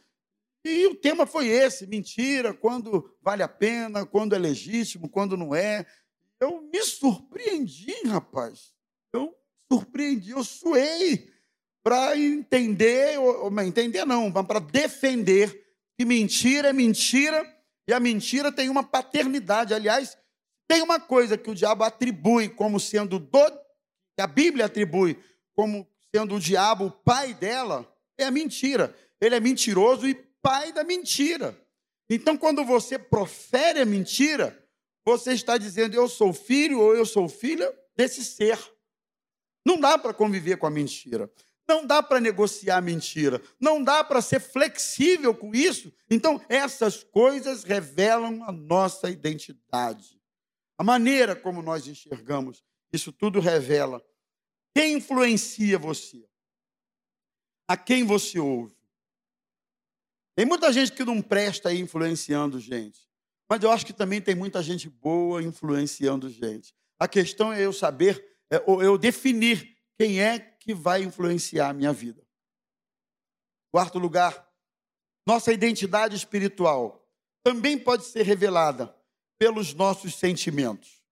e 0.65 0.87
o 0.87 0.95
tema 0.95 1.27
foi 1.27 1.47
esse: 1.47 1.85
mentira, 1.85 2.55
quando 2.55 3.15
vale 3.21 3.43
a 3.43 3.47
pena, 3.47 4.03
quando 4.03 4.33
é 4.33 4.39
legítimo, 4.39 5.07
quando 5.07 5.37
não 5.37 5.53
é 5.53 5.85
eu 6.39 6.61
me 6.61 6.83
surpreendi, 6.83 7.93
rapaz. 8.05 8.73
Eu 9.13 9.35
surpreendi, 9.71 10.31
eu 10.31 10.43
suei 10.43 11.31
para 11.83 12.17
entender, 12.17 13.19
ou, 13.19 13.61
entender 13.61 14.05
não, 14.05 14.31
para 14.31 14.59
defender 14.59 15.63
que 15.97 16.05
mentira 16.05 16.69
é 16.69 16.73
mentira 16.73 17.45
e 17.87 17.93
a 17.93 17.99
mentira 17.99 18.51
tem 18.51 18.69
uma 18.69 18.83
paternidade. 18.83 19.73
Aliás, 19.73 20.17
tem 20.67 20.81
uma 20.81 20.99
coisa 20.99 21.37
que 21.37 21.49
o 21.49 21.55
diabo 21.55 21.83
atribui 21.83 22.49
como 22.49 22.79
sendo 22.79 23.19
do, 23.19 23.51
que 24.15 24.21
a 24.21 24.27
Bíblia 24.27 24.65
atribui 24.65 25.19
como 25.55 25.87
sendo 26.13 26.35
o 26.35 26.39
diabo 26.39 26.85
o 26.85 26.91
pai 26.91 27.33
dela, 27.33 27.87
é 28.17 28.25
a 28.25 28.31
mentira. 28.31 28.95
Ele 29.21 29.35
é 29.35 29.39
mentiroso 29.39 30.07
e 30.07 30.15
pai 30.41 30.71
da 30.71 30.83
mentira. 30.83 31.59
Então, 32.09 32.37
quando 32.37 32.63
você 32.63 32.97
profere 32.97 33.81
a 33.81 33.85
mentira, 33.85 34.64
você 35.05 35.33
está 35.33 35.57
dizendo, 35.57 35.95
eu 35.95 36.09
sou 36.09 36.33
filho 36.33 36.79
ou 36.79 36.95
eu 36.95 37.05
sou 37.05 37.29
filha 37.29 37.71
desse 37.95 38.25
ser. 38.25 38.59
Não 39.63 39.79
dá 39.79 39.97
para 39.97 40.13
conviver 40.13 40.57
com 40.57 40.65
a 40.65 40.71
mentira. 40.71 41.31
Não 41.67 41.85
dá 41.85 42.01
para 42.01 42.19
negociar 42.19 42.81
mentira. 42.81 43.41
Não 43.59 43.83
dá 43.83 44.03
para 44.03 44.21
ser 44.21 44.39
flexível 44.39 45.33
com 45.33 45.53
isso. 45.53 45.93
Então, 46.09 46.43
essas 46.49 47.03
coisas 47.03 47.63
revelam 47.63 48.43
a 48.43 48.51
nossa 48.51 49.09
identidade. 49.09 50.19
A 50.77 50.83
maneira 50.83 51.35
como 51.35 51.61
nós 51.61 51.87
enxergamos, 51.87 52.63
isso 52.91 53.11
tudo 53.11 53.39
revela 53.39 54.03
quem 54.73 54.95
influencia 54.95 55.79
você, 55.79 56.27
a 57.67 57.77
quem 57.77 58.03
você 58.03 58.39
ouve. 58.39 58.75
Tem 60.35 60.45
muita 60.45 60.71
gente 60.73 60.91
que 60.91 61.05
não 61.05 61.21
presta 61.21 61.69
aí 61.69 61.79
influenciando 61.79 62.59
gente. 62.59 63.07
Mas 63.49 63.61
eu 63.61 63.71
acho 63.71 63.85
que 63.85 63.93
também 63.93 64.21
tem 64.21 64.35
muita 64.35 64.61
gente 64.61 64.89
boa 64.89 65.41
influenciando 65.41 66.29
gente. 66.29 66.73
A 66.99 67.07
questão 67.07 67.53
é 67.53 67.63
eu 67.63 67.71
saber, 67.71 68.37
é, 68.49 68.63
ou 68.65 68.81
eu 68.81 68.97
definir 68.97 69.77
quem 69.97 70.21
é 70.21 70.39
que 70.39 70.73
vai 70.73 71.03
influenciar 71.03 71.69
a 71.69 71.73
minha 71.73 71.93
vida. 71.93 72.25
Quarto 73.71 73.99
lugar, 73.99 74.49
nossa 75.27 75.51
identidade 75.51 76.15
espiritual 76.15 77.07
também 77.43 77.77
pode 77.77 78.05
ser 78.05 78.23
revelada 78.23 78.95
pelos 79.37 79.73
nossos 79.73 80.15
sentimentos. 80.15 81.03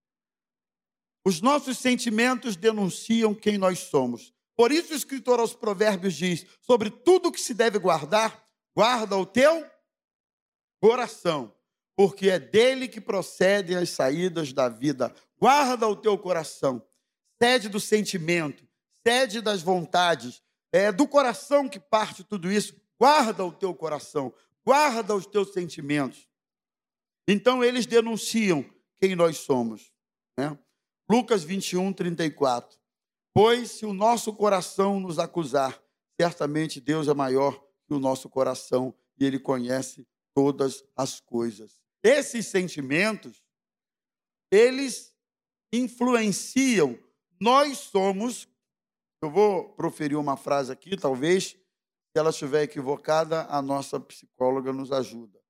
Os 1.26 1.42
nossos 1.42 1.78
sentimentos 1.78 2.56
denunciam 2.56 3.34
quem 3.34 3.58
nós 3.58 3.80
somos. 3.80 4.34
Por 4.56 4.72
isso 4.72 4.94
o 4.94 4.96
escritor 4.96 5.40
aos 5.40 5.54
Provérbios 5.54 6.14
diz: 6.14 6.46
sobre 6.62 6.90
tudo 6.90 7.32
que 7.32 7.40
se 7.40 7.54
deve 7.54 7.80
guardar, 7.80 8.48
guarda 8.76 9.18
o 9.18 9.26
teu 9.26 9.66
coração, 10.82 11.54
porque 11.96 12.30
é 12.30 12.40
dele 12.40 12.88
que 12.88 13.00
procedem 13.00 13.76
as 13.76 13.90
saídas 13.90 14.52
da 14.52 14.68
vida. 14.68 15.14
Guarda 15.40 15.88
o 15.88 15.96
teu 15.96 16.18
coração, 16.18 16.82
cede 17.42 17.70
do 17.70 17.80
sentimento, 17.80 18.68
cede 19.06 19.42
das 19.42 19.62
vontades, 19.62 20.42
é 20.72 20.92
do 20.92 21.08
coração 21.08 21.70
que 21.70 21.80
parte 21.80 22.24
tudo 22.24 22.52
isso. 22.52 22.76
Guarda 23.00 23.46
o 23.46 23.52
teu 23.52 23.74
coração, 23.76 24.34
guarda 24.66 25.16
os 25.16 25.26
teus 25.26 25.54
sentimentos. 25.54 26.28
Então 27.28 27.64
eles 27.64 27.86
denunciam 27.86 28.66
quem 29.00 29.16
nós 29.16 29.38
somos. 29.38 29.92
Né? 30.38 30.58
Lucas 31.10 31.44
21, 31.44 31.94
34. 31.94 32.78
Pois 33.34 33.72
se 33.72 33.86
o 33.86 33.94
nosso 33.94 34.34
coração 34.34 35.00
nos 35.00 35.20
acusar, 35.20 35.82
certamente 36.20 36.80
Deus 36.80 37.08
é 37.08 37.14
maior 37.14 37.62
que 37.88 37.94
o 37.94 38.00
nosso 38.00 38.30
coração 38.30 38.94
e 39.20 39.26
ele 39.26 39.40
conhece 39.40 40.08
todas 40.34 40.84
as 40.96 41.20
coisas. 41.20 41.83
Esses 42.04 42.48
sentimentos, 42.48 43.42
eles 44.52 45.16
influenciam. 45.72 47.00
Nós 47.40 47.78
somos, 47.78 48.48
eu 49.22 49.32
vou 49.32 49.70
proferir 49.70 50.18
uma 50.18 50.36
frase 50.36 50.72
aqui, 50.72 50.98
talvez, 50.98 51.56
se 52.14 52.20
ela 52.20 52.30
estiver 52.30 52.64
equivocada, 52.64 53.46
a 53.46 53.62
nossa 53.62 54.00
psicóloga 54.00 54.74
nos 54.74 54.92
ajuda. 54.92 55.42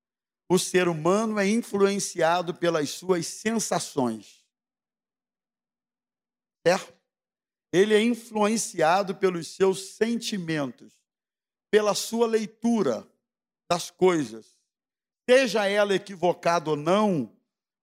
O 0.49 0.59
ser 0.59 0.87
humano 0.87 1.39
é 1.39 1.47
influenciado 1.49 2.53
pelas 2.53 2.91
suas 2.91 3.25
sensações. 3.27 4.45
Certo? 6.65 6.93
Ele 7.73 7.93
é 7.95 8.01
influenciado 8.01 9.15
pelos 9.15 9.47
seus 9.47 9.95
sentimentos, 9.95 10.93
pela 11.71 11.95
sua 11.95 12.27
leitura 12.27 13.05
das 13.69 13.89
coisas. 13.89 14.52
Seja 15.29 15.67
ela 15.67 15.95
equivocada 15.95 16.69
ou 16.69 16.75
não, 16.75 17.31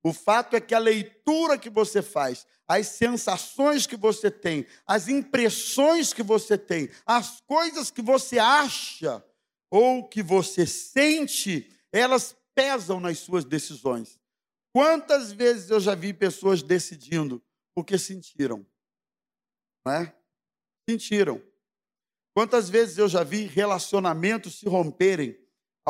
o 0.02 0.12
fato 0.12 0.56
é 0.56 0.60
que 0.60 0.74
a 0.74 0.78
leitura 0.78 1.58
que 1.58 1.68
você 1.68 2.00
faz, 2.02 2.46
as 2.66 2.86
sensações 2.88 3.86
que 3.86 3.96
você 3.96 4.30
tem, 4.30 4.66
as 4.86 5.08
impressões 5.08 6.12
que 6.12 6.22
você 6.22 6.56
tem, 6.56 6.88
as 7.04 7.40
coisas 7.40 7.90
que 7.90 8.00
você 8.00 8.38
acha 8.38 9.24
ou 9.70 10.08
que 10.08 10.22
você 10.22 10.66
sente, 10.66 11.70
elas 11.92 12.36
pesam 12.54 13.00
nas 13.00 13.18
suas 13.18 13.44
decisões. 13.44 14.18
Quantas 14.72 15.32
vezes 15.32 15.70
eu 15.70 15.80
já 15.80 15.94
vi 15.94 16.12
pessoas 16.12 16.62
decidindo 16.62 17.42
porque 17.74 17.98
sentiram? 17.98 18.66
Não 19.84 19.92
é? 19.92 20.14
Sentiram. 20.88 21.42
Quantas 22.34 22.68
vezes 22.70 22.98
eu 22.98 23.08
já 23.08 23.24
vi 23.24 23.46
relacionamentos 23.46 24.58
se 24.58 24.68
romperem, 24.68 25.36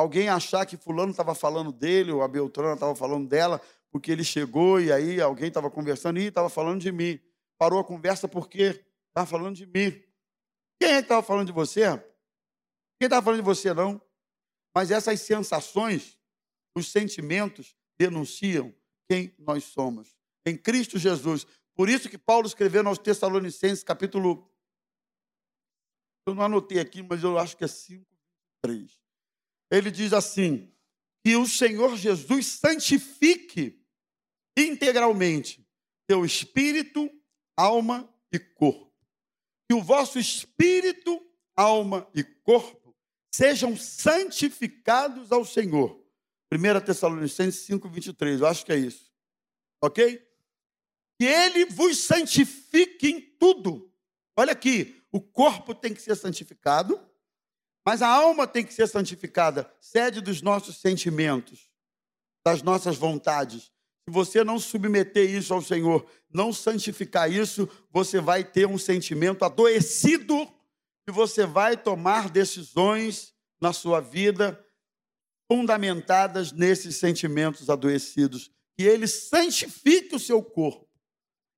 alguém 0.00 0.28
achar 0.28 0.66
que 0.66 0.76
fulano 0.76 1.10
estava 1.10 1.34
falando 1.34 1.70
dele, 1.70 2.10
ou 2.10 2.22
a 2.22 2.28
Beltrana 2.28 2.74
estava 2.74 2.94
falando 2.94 3.28
dela, 3.28 3.60
porque 3.90 4.10
ele 4.10 4.24
chegou 4.24 4.80
e 4.80 4.90
aí 4.90 5.20
alguém 5.20 5.48
estava 5.48 5.70
conversando 5.70 6.18
e 6.18 6.24
estava 6.24 6.48
falando 6.48 6.80
de 6.80 6.90
mim. 6.90 7.20
Parou 7.58 7.78
a 7.78 7.84
conversa 7.84 8.26
porque 8.26 8.84
estava 9.08 9.26
falando 9.26 9.56
de 9.56 9.66
mim. 9.66 10.02
Quem 10.80 10.92
é 10.92 10.96
que 10.96 11.02
estava 11.02 11.22
falando 11.22 11.46
de 11.46 11.52
você? 11.52 11.82
Quem 12.98 13.06
estava 13.06 13.22
falando 13.22 13.40
de 13.40 13.44
você, 13.44 13.74
não? 13.74 14.00
Mas 14.74 14.90
essas 14.90 15.20
sensações, 15.20 16.18
os 16.74 16.90
sentimentos, 16.90 17.76
denunciam 17.98 18.74
quem 19.08 19.34
nós 19.38 19.64
somos. 19.64 20.16
Em 20.46 20.56
Cristo 20.56 20.98
Jesus. 20.98 21.46
Por 21.74 21.88
isso 21.88 22.08
que 22.08 22.16
Paulo 22.16 22.46
escreveu 22.46 22.86
aos 22.86 22.98
Tessalonicenses, 22.98 23.84
capítulo 23.84 24.50
eu 26.26 26.34
não 26.34 26.44
anotei 26.44 26.78
aqui, 26.78 27.02
mas 27.02 27.24
eu 27.24 27.38
acho 27.38 27.56
que 27.56 27.64
é 27.64 27.68
5, 27.68 28.06
3. 28.62 28.99
Ele 29.70 29.90
diz 29.90 30.12
assim: 30.12 30.70
que 31.24 31.37
o 31.37 31.46
Senhor 31.46 31.96
Jesus 31.96 32.46
santifique 32.46 33.80
integralmente 34.56 35.66
teu 36.06 36.24
espírito, 36.24 37.11
alma 37.56 38.12
e 38.33 38.38
corpo. 38.38 38.92
Que 39.68 39.74
o 39.74 39.83
vosso 39.83 40.18
espírito, 40.18 41.24
alma 41.54 42.09
e 42.14 42.24
corpo 42.24 42.96
sejam 43.33 43.76
santificados 43.76 45.30
ao 45.30 45.44
Senhor. 45.44 46.04
1 46.52 46.85
Tessalonicenses 46.85 47.61
5, 47.61 47.88
23, 47.88 48.40
eu 48.40 48.46
acho 48.46 48.66
que 48.66 48.72
é 48.72 48.76
isso. 48.76 49.12
Ok? 49.80 50.20
Que 51.18 51.26
ele 51.26 51.66
vos 51.66 51.98
santifique 51.98 53.09
em 53.09 53.20
tudo. 53.20 53.92
Olha 54.37 54.52
aqui, 54.52 55.00
o 55.12 55.20
corpo 55.20 55.74
tem 55.74 55.94
que 55.94 56.02
ser 56.02 56.16
santificado, 56.16 57.00
mas 57.90 58.03
a 58.03 58.07
alma 58.09 58.46
tem 58.46 58.64
que 58.64 58.72
ser 58.72 58.87
santificada, 58.87 59.68
sede 59.81 60.20
dos 60.20 60.40
nossos 60.40 60.76
sentimentos, 60.76 61.68
das 62.46 62.62
nossas 62.62 62.96
vontades. 62.96 63.62
Se 64.05 64.11
você 64.11 64.44
não 64.44 64.61
submeter 64.61 65.29
isso 65.29 65.53
ao 65.53 65.61
Senhor, 65.61 66.09
não 66.33 66.53
santificar 66.53 67.29
isso, 67.29 67.68
você 67.90 68.20
vai 68.20 68.44
ter 68.44 68.64
um 68.64 68.79
sentimento 68.79 69.44
adoecido 69.44 70.48
e 71.09 71.11
você 71.11 71.44
vai 71.44 71.76
tomar 71.76 72.31
decisões 72.31 73.35
na 73.61 73.72
sua 73.72 73.98
vida 73.98 74.64
fundamentadas 75.50 76.53
nesses 76.53 76.94
sentimentos 76.94 77.68
adoecidos. 77.68 78.53
Que 78.79 78.85
ele 78.85 79.09
santifique 79.09 80.14
o 80.14 80.20
seu 80.20 80.40
corpo, 80.44 80.88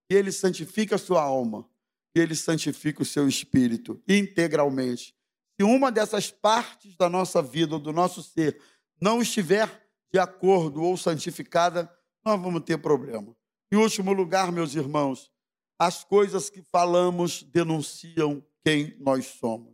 que 0.08 0.16
ele 0.16 0.32
santifique 0.32 0.94
a 0.94 0.98
sua 0.98 1.20
alma 1.20 1.68
e 2.16 2.20
ele 2.20 2.34
santifica 2.34 3.02
o 3.02 3.04
seu 3.04 3.28
espírito 3.28 4.02
integralmente. 4.08 5.14
Se 5.62 5.64
uma 5.64 5.92
dessas 5.92 6.28
partes 6.28 6.96
da 6.96 7.08
nossa 7.08 7.40
vida 7.40 7.78
do 7.78 7.92
nosso 7.92 8.20
ser 8.20 8.60
não 9.00 9.22
estiver 9.22 9.88
de 10.12 10.18
acordo 10.18 10.82
ou 10.82 10.96
santificada, 10.96 11.88
nós 12.24 12.42
vamos 12.42 12.62
ter 12.62 12.78
problema. 12.78 13.32
Em 13.70 13.76
último 13.76 14.12
lugar, 14.12 14.50
meus 14.50 14.74
irmãos, 14.74 15.30
as 15.78 16.02
coisas 16.02 16.50
que 16.50 16.62
falamos 16.62 17.44
denunciam 17.44 18.44
quem 18.64 18.96
nós 18.98 19.26
somos. 19.26 19.72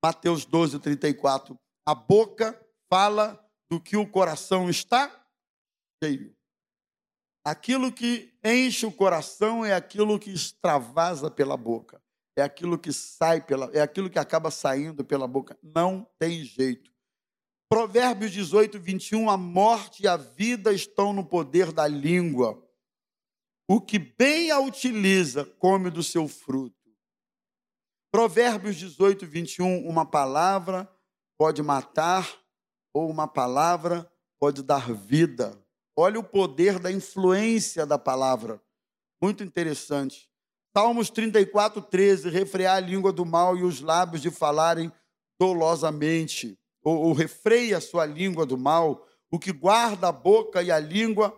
Mateus 0.00 0.44
12, 0.44 0.78
34. 0.78 1.58
A 1.84 1.92
boca 1.92 2.56
fala 2.88 3.44
do 3.68 3.80
que 3.80 3.96
o 3.96 4.08
coração 4.08 4.70
está 4.70 5.10
cheio. 6.00 6.36
Aquilo 7.44 7.90
que 7.90 8.32
enche 8.44 8.86
o 8.86 8.92
coração 8.92 9.64
é 9.64 9.74
aquilo 9.74 10.20
que 10.20 10.30
extravasa 10.30 11.28
pela 11.28 11.56
boca. 11.56 12.00
É 12.36 12.42
aquilo 12.42 12.78
que 12.78 12.92
sai 12.92 13.40
pela, 13.40 13.70
é 13.72 13.80
aquilo 13.80 14.10
que 14.10 14.18
acaba 14.18 14.50
saindo 14.50 15.02
pela 15.02 15.26
boca. 15.26 15.58
Não 15.62 16.06
tem 16.18 16.44
jeito. 16.44 16.92
Provérbios 17.68 18.30
18, 18.30 18.78
21, 18.78 19.30
a 19.30 19.36
morte 19.36 20.04
e 20.04 20.08
a 20.08 20.16
vida 20.16 20.72
estão 20.72 21.12
no 21.12 21.24
poder 21.24 21.72
da 21.72 21.88
língua. 21.88 22.62
O 23.68 23.80
que 23.80 23.98
bem 23.98 24.50
a 24.52 24.60
utiliza, 24.60 25.44
come 25.44 25.90
do 25.90 26.02
seu 26.02 26.28
fruto. 26.28 26.76
Provérbios 28.12 28.76
18, 28.76 29.26
21, 29.26 29.88
uma 29.88 30.06
palavra 30.06 30.88
pode 31.36 31.62
matar 31.62 32.40
ou 32.94 33.10
uma 33.10 33.26
palavra 33.26 34.10
pode 34.38 34.62
dar 34.62 34.92
vida. 34.92 35.60
Olha 35.96 36.20
o 36.20 36.24
poder 36.24 36.78
da 36.78 36.92
influência 36.92 37.84
da 37.84 37.98
palavra. 37.98 38.62
Muito 39.20 39.42
interessante. 39.42 40.30
Salmos 40.76 41.08
34, 41.08 41.80
13. 41.80 42.28
Refrear 42.28 42.76
a 42.76 42.80
língua 42.80 43.10
do 43.10 43.24
mal 43.24 43.56
e 43.56 43.62
os 43.62 43.80
lábios 43.80 44.20
de 44.20 44.30
falarem 44.30 44.92
dolosamente. 45.38 46.58
Ou, 46.82 46.98
ou 46.98 47.12
refreia 47.14 47.78
a 47.78 47.80
sua 47.80 48.04
língua 48.04 48.44
do 48.44 48.58
mal. 48.58 49.08
O 49.30 49.38
que 49.38 49.54
guarda 49.54 50.08
a 50.08 50.12
boca 50.12 50.62
e 50.62 50.70
a 50.70 50.78
língua, 50.78 51.34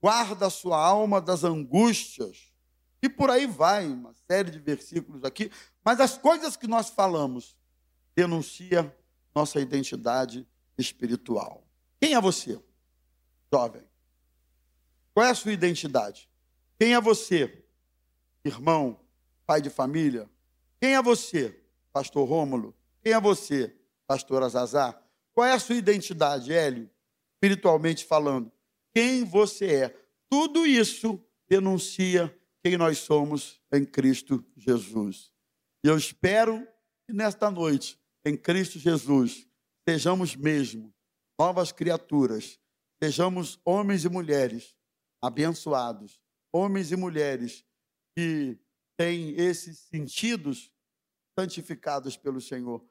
guarda 0.00 0.46
a 0.46 0.50
sua 0.50 0.80
alma 0.80 1.20
das 1.20 1.42
angústias. 1.42 2.52
E 3.02 3.08
por 3.08 3.28
aí 3.28 3.44
vai, 3.44 3.88
uma 3.88 4.14
série 4.30 4.52
de 4.52 4.60
versículos 4.60 5.24
aqui. 5.24 5.50
Mas 5.84 5.98
as 5.98 6.16
coisas 6.16 6.56
que 6.56 6.68
nós 6.68 6.88
falamos 6.88 7.56
denuncia 8.14 8.96
nossa 9.34 9.58
identidade 9.58 10.46
espiritual. 10.78 11.66
Quem 12.00 12.14
é 12.14 12.20
você, 12.20 12.56
jovem? 13.52 13.82
Qual 15.12 15.26
é 15.26 15.30
a 15.30 15.34
sua 15.34 15.50
identidade? 15.50 16.30
Quem 16.78 16.94
é 16.94 17.00
você? 17.00 17.65
Irmão, 18.46 19.00
pai 19.44 19.60
de 19.60 19.68
família? 19.68 20.30
Quem 20.80 20.94
é 20.94 21.02
você, 21.02 21.60
pastor 21.92 22.28
Rômulo? 22.28 22.74
Quem 23.02 23.12
é 23.12 23.20
você, 23.20 23.74
pastor 24.06 24.42
Azazar? 24.42 25.02
Qual 25.34 25.46
é 25.46 25.52
a 25.52 25.58
sua 25.58 25.74
identidade, 25.74 26.52
Hélio? 26.52 26.88
Espiritualmente 27.34 28.04
falando. 28.04 28.52
Quem 28.94 29.24
você 29.24 29.66
é? 29.66 29.96
Tudo 30.30 30.64
isso 30.64 31.20
denuncia 31.48 32.34
quem 32.62 32.76
nós 32.76 32.98
somos 32.98 33.60
em 33.72 33.84
Cristo 33.84 34.44
Jesus. 34.56 35.32
E 35.84 35.88
eu 35.88 35.96
espero 35.96 36.66
que 37.04 37.12
nesta 37.12 37.50
noite, 37.50 37.98
em 38.24 38.36
Cristo 38.36 38.78
Jesus, 38.78 39.46
sejamos 39.88 40.34
mesmo 40.34 40.94
novas 41.38 41.72
criaturas, 41.72 42.58
sejamos 43.02 43.60
homens 43.64 44.04
e 44.04 44.08
mulheres 44.08 44.76
abençoados, 45.20 46.20
homens 46.52 46.90
e 46.90 46.96
mulheres 46.96 47.64
que 48.16 48.58
têm 48.96 49.36
esses 49.36 49.78
sentidos 49.78 50.72
santificados 51.38 52.16
pelo 52.16 52.40
Senhor. 52.40 52.82